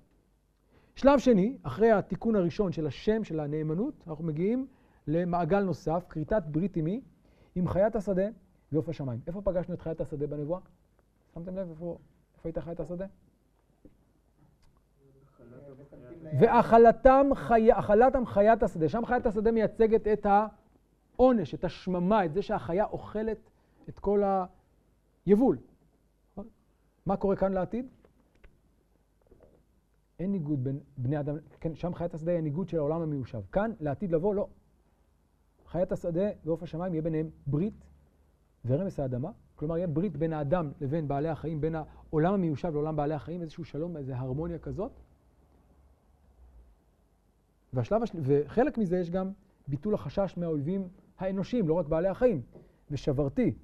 [0.96, 4.66] שלב שני, אחרי התיקון הראשון של השם, של הנאמנות, אנחנו מגיעים
[5.06, 7.00] למעגל נוסף, כריתת ברית עמי,
[7.54, 8.28] עם חיית השדה
[8.72, 9.20] ועוף השמיים.
[9.26, 10.60] איפה פגשנו את חיית השדה בנבואה?
[11.34, 11.98] שמתם לב איפה,
[12.40, 13.06] איפה הייתה חיית השדה?
[16.40, 17.68] ואכלתם חי...
[18.24, 18.88] חיית השדה.
[18.88, 23.50] שם חיית השדה מייצגת את העונש, את השממה, את זה שהחיה אוכלת
[23.88, 24.22] את כל
[25.26, 25.58] היבול.
[27.06, 27.86] מה קורה כאן לעתיד?
[30.18, 33.40] אין ניגוד בין בני אדם, כן, שם חיית השדה היא הניגוד של העולם המיושב.
[33.52, 34.48] כאן, לעתיד לבוא, לא.
[35.66, 37.84] חיית השדה ועוף השמיים יהיה ביניהם ברית
[38.64, 39.30] ורמס האדמה.
[39.60, 43.64] כלומר, יהיה ברית בין האדם לבין בעלי החיים, בין העולם המיושב לעולם בעלי החיים, איזשהו
[43.64, 44.92] שלום, איזו הרמוניה כזאת.
[47.72, 48.18] והשלב השל...
[48.22, 49.32] וחלק מזה יש גם
[49.68, 50.88] ביטול החשש מהאויבים
[51.18, 52.42] האנושיים, לא רק בעלי החיים.
[52.90, 53.54] ושברתי,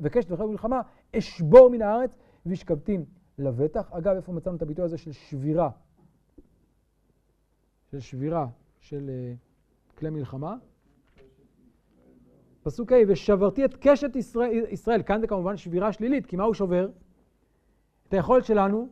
[0.00, 0.80] וקשת וחרב מלחמה,
[1.16, 3.04] אשבור מן הארץ והשכבתים
[3.38, 3.92] לבטח.
[3.92, 5.70] אגב, איפה מצאנו את הביטוי הזה של שבירה?
[7.90, 8.46] של שבירה
[8.78, 10.56] של uh, כלי מלחמה?
[12.62, 15.02] פסוק ה', ושברתי את קשת ישראל, ישראל.
[15.02, 16.88] כאן זה כמובן שבירה שלילית, כי מה הוא שובר?
[18.08, 18.88] את היכולת שלנו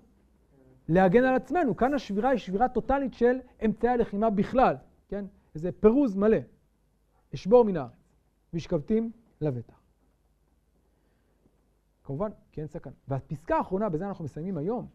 [0.88, 1.76] להגן על עצמנו.
[1.76, 4.74] כאן השבירה היא שבירה טוטאלית של אמצעי הלחימה בכלל,
[5.08, 5.24] כן?
[5.54, 6.38] איזה פירוז מלא.
[7.34, 7.92] אשבור מן הארץ,
[8.52, 9.80] והשכבתים לבטח.
[12.04, 12.92] כמובן, כי אין סכנה.
[13.08, 14.86] והפסקה האחרונה, בזה אנחנו מסיימים היום,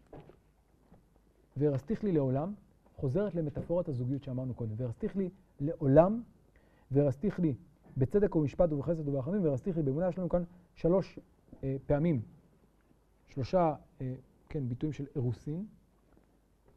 [1.57, 2.53] והרסתיך לי לעולם,
[2.95, 4.73] חוזרת למטאפורת הזוגיות שאמרנו קודם.
[4.77, 6.21] והרסתיך לי לעולם,
[6.91, 7.55] והרסתיך לי
[7.97, 10.07] בצדק ובמשפט ובחסד וברחמים, והרסתיך לי באמונה.
[10.07, 10.43] יש לנו כאן
[10.75, 11.19] שלוש
[11.63, 12.21] אה, פעמים,
[13.27, 14.13] שלושה, אה,
[14.49, 15.65] כן, ביטויים של אירוסין.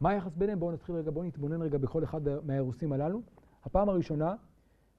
[0.01, 0.61] מה היחס ביניהם?
[0.61, 3.23] בואו נתחיל רגע, בואו נתבונן רגע בכל אחד מהאירוסים הללו.
[3.65, 4.35] הפעם הראשונה,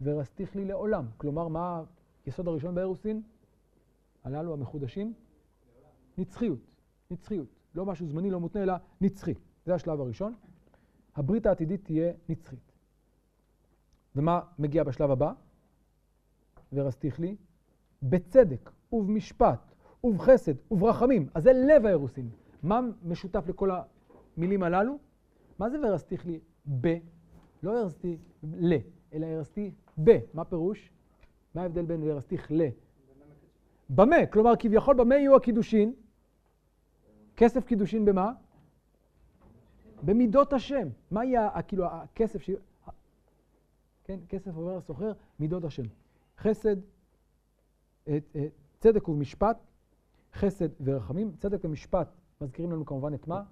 [0.02, 1.06] והרסתיך לי לעולם.
[1.18, 1.84] כלומר, מה
[2.26, 3.22] היסוד הראשון באירוסין?
[4.24, 5.14] הללו המחודשים?
[6.18, 6.60] נצחיות,
[7.12, 7.48] נצחיות.
[7.76, 9.34] לא משהו זמני, לא מותנה, אלא נצחי.
[9.66, 10.34] זה השלב הראשון.
[11.16, 12.72] הברית העתידית תהיה נצחית.
[14.16, 15.34] ומה מגיע בשלב הבא?
[16.74, 17.36] ורסתיך לי,
[18.04, 19.60] בצדק ובמשפט
[20.04, 21.28] ובחסד וברחמים.
[21.34, 22.30] אז זה לב האירוסין.
[22.64, 23.70] מה משותף לכל
[24.38, 24.98] המילים הללו?
[25.60, 26.40] מה זה ורסתיך לי
[26.82, 26.98] ב?
[27.64, 28.76] לא הרסתי ל,
[29.14, 29.72] אלא הרסתי
[30.04, 30.18] ב.
[30.34, 30.92] מה פירוש?
[31.56, 32.62] מה ההבדל בין ורסתיך ל?
[33.90, 35.94] במה, כלומר כביכול במה יהיו הקידושין?
[37.36, 38.32] כסף קידושין במה?
[40.04, 40.88] במידות השם.
[41.12, 42.50] מה יהיה כאילו הכסף ש...
[44.04, 45.84] כן, כסף עובר לסוחר, מידות השם.
[46.38, 46.76] חסד,
[48.08, 48.48] אה, אה,
[48.80, 49.58] צדק ומשפט,
[50.34, 51.36] חסד ורחמים.
[51.38, 52.08] צדק ומשפט
[52.42, 53.44] מזכירים לנו כמובן את מה?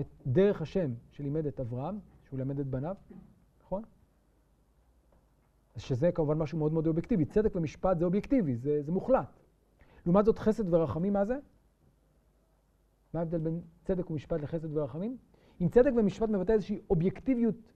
[0.00, 2.96] את דרך השם שלימד את אברהם, שהוא לימד את בניו,
[3.62, 3.82] נכון?
[5.76, 7.24] שזה כמובן משהו מאוד מאוד אובייקטיבי.
[7.24, 9.40] צדק ומשפט זה אובייקטיבי, זה, זה מוחלט.
[10.06, 11.38] לעומת זאת, חסד ורחמים, מה זה?
[13.14, 15.16] מה ההבדל בין צדק ומשפט לחסד ורחמים?
[15.60, 17.72] אם צדק ומשפט מבטא איזושהי אובייקטיביות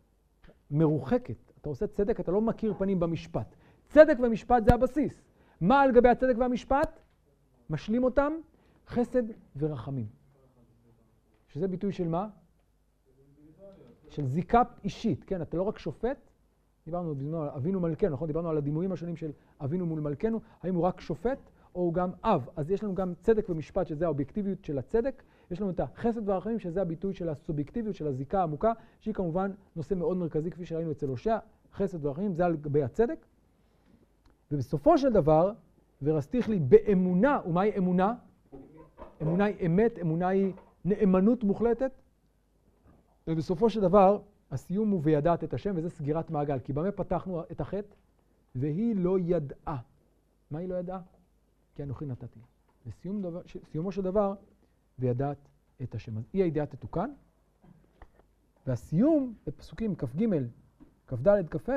[0.71, 3.55] מרוחקת, אתה עושה צדק, אתה לא מכיר פנים במשפט.
[3.89, 5.23] צדק ומשפט זה הבסיס.
[5.61, 7.01] מה על גבי הצדק והמשפט?
[7.71, 8.33] משלים אותם
[8.89, 9.23] חסד
[9.57, 10.07] ורחמים.
[11.49, 12.29] שזה ביטוי של מה?
[14.09, 15.43] של זיקה אישית, כן?
[15.43, 16.31] אתה לא רק שופט,
[16.85, 18.27] דיברנו בזמנו על אבינו מלכנו, נכון?
[18.27, 19.31] דיברנו על הדימויים השונים של
[19.61, 22.49] אבינו מול מלכנו, האם הוא רק שופט או הוא גם אב.
[22.57, 26.59] אז יש לנו גם צדק ומשפט, שזה האובייקטיביות של הצדק, יש לנו את החסד והרחמים,
[26.59, 31.09] שזה הביטוי של הסובייקטיביות, של הזיקה העמוקה, שהיא כמובן נושא מאוד מרכזי, כפי שראינו אצל
[31.09, 31.39] הושע,
[31.73, 33.27] חסד והרחמים, זה על גבי הצדק.
[34.53, 35.53] ובסופו של דבר,
[36.03, 38.15] ורסתיך לי באמונה, ומהי אמונה?
[39.23, 40.53] אמונה היא אמת, אמונה היא
[40.85, 41.93] נאמנות מוחלטת.
[43.29, 44.21] ובסופו של דבר,
[44.51, 46.59] הסיום הוא וידעת את השם, וזה סגירת מעגל.
[46.59, 47.95] כי במה פתחנו את החטא?
[48.55, 49.77] והיא לא ידעה.
[50.51, 51.01] מה היא לא ידעה?
[51.75, 52.41] כי אנוכי נתתי.
[52.87, 54.35] בסיומו של דבר,
[55.01, 55.49] וידעת
[55.83, 56.19] את השם.
[56.19, 57.11] אז אי הידיעה תתוקן,
[58.67, 60.27] והסיום בפסוקים כ"ג,
[61.07, 61.73] כ"ד, כ"ה,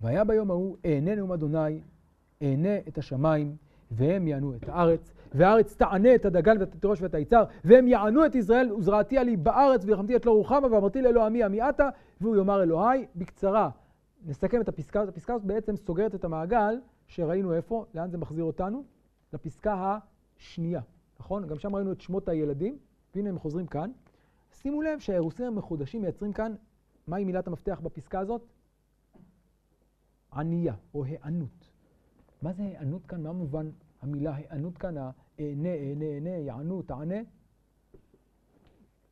[0.00, 1.80] והיה ביום ההוא אענה נאום אדוני,
[2.42, 3.56] אענה את השמיים,
[3.90, 8.34] והם יענו את הארץ, והארץ תענה את הדגן ואת התירוש ואת היצר, והם יענו את
[8.34, 11.88] ישראל, וזרעתי עלי בארץ, ויחמתי את לא רוחמה, ואמרתי לאלוה עמי עמי עתה,
[12.20, 13.06] והוא יאמר אלוהי.
[13.16, 13.70] בקצרה,
[14.26, 15.14] נסכם את הפסקה הזאת.
[15.14, 18.84] הפסקה הזאת בעצם סוגרת את המעגל שראינו איפה, לאן זה מחזיר אותנו?
[19.32, 19.98] לפסקה
[20.38, 20.80] השנייה,
[21.20, 21.46] נכון?
[21.46, 22.78] גם שם ראינו את שמות הילדים,
[23.14, 23.90] והנה הם חוזרים כאן.
[24.52, 26.54] שימו לב שהאירוסים המחודשים מייצרים כאן,
[27.06, 28.42] מהי מילת המפתח בפסקה הזאת?
[30.32, 31.70] ענייה, או היענות.
[32.42, 33.22] מה זה היענות כאן?
[33.22, 33.70] מה מובן
[34.02, 34.96] המילה היענות כאן?
[34.96, 37.16] האענה, אענה, אענה, יענו, תענה?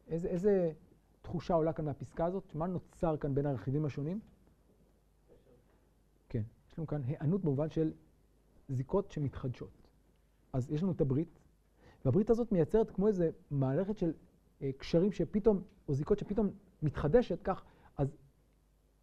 [0.09, 0.73] איזה, איזה
[1.23, 2.55] תחושה עולה כאן מהפסקה הזאת?
[2.55, 4.21] מה נוצר כאן בין הרכיבים השונים?
[6.29, 7.93] כן, יש לנו כאן היענות במובן של
[8.69, 9.84] זיקות שמתחדשות.
[10.55, 11.39] אז יש לנו את הברית,
[12.05, 14.13] והברית הזאת מייצרת כמו איזה מערכת של
[14.63, 16.51] אה, קשרים שפתאום, או זיקות שפתאום
[16.83, 17.65] מתחדשת, כך,
[17.97, 18.17] אז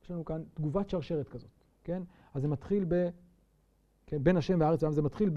[0.04, 1.49] יש לנו כאן תגובת שרשרת כזאת,
[1.84, 2.04] כן?
[2.34, 3.10] אז זה מתחיל ב...
[4.06, 5.32] כן, בין השם והארץ והעם זה מתחיל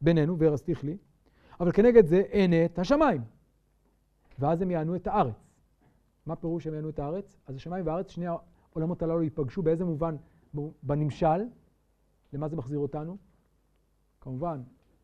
[0.00, 0.96] בינינו, והרסתיך לי,
[1.60, 3.22] אבל כנגד זה אין את השמיים.
[4.38, 5.34] ואז הם יענו את הארץ.
[6.26, 7.36] מה פירוש שהם יענו את הארץ?
[7.46, 10.16] אז השמיים והארץ, שני העולמות הללו ייפגשו, באיזה מובן?
[10.82, 11.44] בנמשל.
[12.32, 13.16] למה זה מחזיר אותנו?
[14.20, 14.62] כמובן,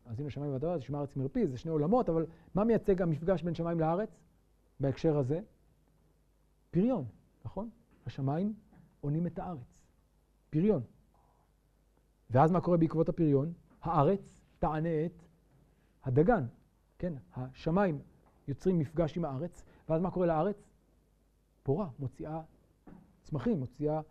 [0.09, 3.55] אז הנה שמיים והארץ, שמי הארץ מרפיז, זה שני עולמות, אבל מה מייצג המפגש בין
[3.55, 4.09] שמיים לארץ
[4.79, 5.39] בהקשר הזה?
[6.71, 7.05] פריון,
[7.45, 7.69] נכון?
[8.05, 8.53] השמיים
[9.01, 9.83] עונים את הארץ.
[10.49, 10.81] פריון.
[12.29, 13.53] ואז מה קורה בעקבות הפריון?
[13.81, 15.23] הארץ תענה את
[16.03, 16.45] הדגן,
[16.99, 17.13] כן?
[17.35, 17.99] השמיים
[18.47, 20.69] יוצרים מפגש עם הארץ, ואז מה קורה לארץ?
[21.63, 22.41] פורה, מוציאה
[23.23, 24.01] צמחים, מוציאה,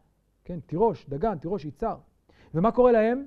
[0.44, 1.98] כן, תירוש, דגן, תירוש, יצהר.
[2.54, 3.26] ומה קורה להם?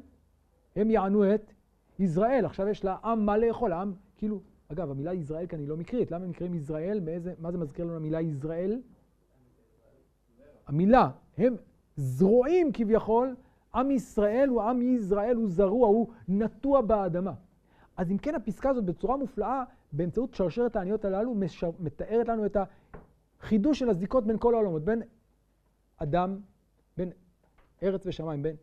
[0.76, 1.54] הם יענו את
[2.02, 2.46] ישראל.
[2.46, 4.40] עכשיו יש לעם מה לאכול, העם, כאילו,
[4.72, 6.12] אגב, המילה ישראל כאן היא לא מקרית.
[6.12, 7.00] למה הם נקראים ישראל?
[7.00, 8.82] מאיזה, מה זה מזכיר לנו המילה ישראל?
[10.68, 11.56] המילה, הם
[11.96, 13.36] זרועים כביכול
[13.76, 17.34] עם ישראל הוא עם ישראל, הוא זרוע, הוא נטוע באדמה.
[17.98, 22.58] אז אם כן, הפסקה הזאת בצורה מופלאה, באמצעות שרשרת העניות הללו, משר, מתארת לנו את
[23.42, 25.02] החידוש של הזיקות בין כל העולמות, בין
[25.98, 26.40] אדם,
[26.98, 27.12] בין
[27.84, 28.56] ארץ ושמיים, בין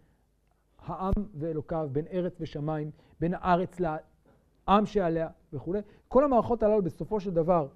[0.79, 5.81] העם ואלוקיו, בין ארץ ושמיים, בין הארץ לעם שעליה וכולי.
[6.09, 7.68] כל המערכות הללו בסופו של דבר,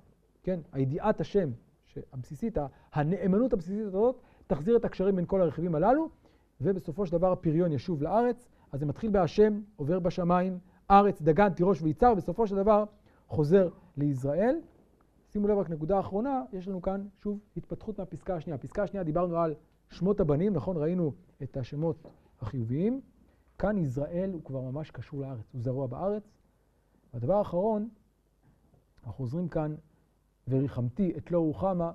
[0.43, 1.51] כן, הידיעת השם
[2.13, 2.59] הבסיסית,
[2.93, 6.09] הנאמנות הבסיסית הזאת, תחזיר את הקשרים בין כל הרכיבים הללו.
[6.61, 10.59] ובסופו של דבר הפריון ישוב לארץ, אז זה מתחיל בהשם, עובר בשמיים,
[10.91, 12.85] ארץ, דגן, תירוש ויצהר, ובסופו של דבר
[13.29, 14.61] חוזר לישראל.
[15.29, 18.55] שימו לב רק נקודה אחרונה, יש לנו כאן שוב התפתחות מהפסקה השנייה.
[18.55, 19.55] הפסקה השנייה דיברנו על
[19.91, 20.77] שמות הבנים, נכון?
[20.77, 22.07] ראינו את השמות
[22.43, 23.01] החיוביים.
[23.59, 26.23] כאן ישראל הוא כבר ממש קשור לארץ, הוא זרוע בארץ.
[27.15, 27.89] והדבר האחרון,
[28.99, 29.75] אנחנו חוזרים כאן,
[30.49, 31.93] וריחמתי את לא רוחמה,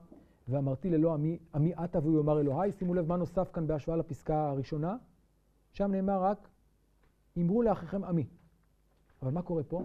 [0.48, 2.72] ואמרתי ללא עמי, עמי עתה והוא יאמר אלוהי.
[2.72, 4.98] שימו לב מה נוסף כאן בהשוואה לפסקה הראשונה.
[5.74, 6.48] שם נאמר רק,
[7.38, 8.28] אמרו לאחיכם עמי.
[9.22, 9.84] אבל מה קורה פה?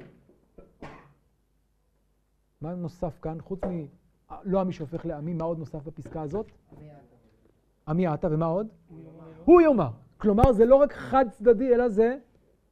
[2.60, 3.40] מה נוסף כאן?
[3.40, 6.46] חוץ מלא עמי שהופך לעמי, מה עוד נוסף בפסקה הזאת?
[7.88, 8.66] עמי עתה, ומה עוד?
[9.44, 9.90] הוא יאמר.
[10.22, 12.16] כלומר, זה לא רק חד צדדי, אלא זה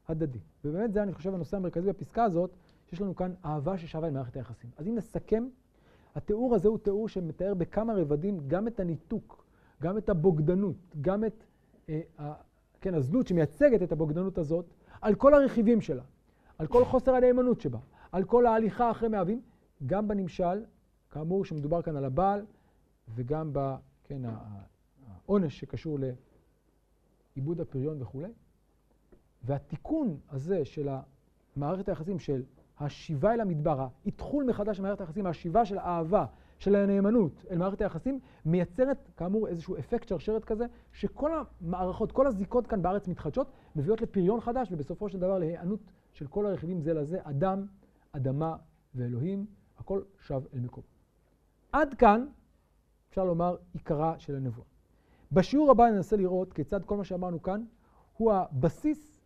[0.08, 0.38] הדדי.
[0.64, 2.50] ובאמת זה, אני חושב, הנושא המרכזי בפסקה הזאת,
[2.86, 4.70] שיש לנו כאן אהבה ששווה אל מערכת היחסים.
[4.76, 5.48] אז אם נסכם
[6.14, 9.44] התיאור הזה הוא תיאור שמתאר בכמה רבדים גם את הניתוק,
[9.82, 11.44] גם את הבוגדנות, גם את
[11.88, 12.00] אה,
[12.80, 14.66] כן, הזנות שמייצגת את הבוגדנות הזאת,
[15.00, 16.02] על כל הרכיבים שלה,
[16.58, 17.78] על כל חוסר הנאמנות שבה,
[18.12, 19.40] על כל ההליכה אחרי מאהבים,
[19.86, 20.64] גם בנמשל,
[21.10, 22.44] כאמור שמדובר כאן על הבעל,
[23.14, 23.74] וגם ב...
[24.04, 24.22] כן,
[25.26, 25.98] העונש שקשור
[27.36, 28.32] לעיבוד הפריון וכולי.
[29.42, 30.88] והתיקון הזה של
[31.56, 32.42] מערכת היחסים של
[32.78, 36.26] השיבה אל המדבר, האתחול מחדש של מערכת היחסים, השיבה של האהבה,
[36.58, 42.66] של הנאמנות אל מערכת היחסים, מייצרת כאמור איזשהו אפקט שרשרת כזה, שכל המערכות, כל הזיקות
[42.66, 45.80] כאן בארץ מתחדשות, מביאות לפריון חדש, ובסופו של דבר להיענות
[46.12, 47.66] של כל הרכיבים זה לזה, אדם,
[48.12, 48.56] אדמה
[48.94, 49.46] ואלוהים,
[49.78, 50.84] הכל שב אל מקום.
[51.72, 52.26] עד כאן,
[53.08, 54.69] אפשר לומר, עיקרה של הנבואה.
[55.32, 57.64] בשיעור הבא ננסה לראות כיצד כל מה שאמרנו כאן
[58.16, 59.20] הוא הבסיס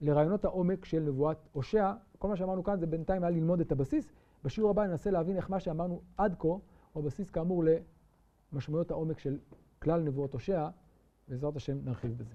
[0.00, 1.92] לרעיונות העומק של נבואת הושע.
[2.18, 4.12] כל מה שאמרנו כאן זה בינתיים היה ללמוד את הבסיס.
[4.44, 6.60] בשיעור הבא ננסה להבין איך מה שאמרנו עד כה הוא
[6.94, 7.64] הבסיס כאמור
[8.52, 9.38] למשמעויות העומק של
[9.82, 10.68] כלל נבואות הושע,
[11.28, 12.34] בעזרת השם נרחיב בזה.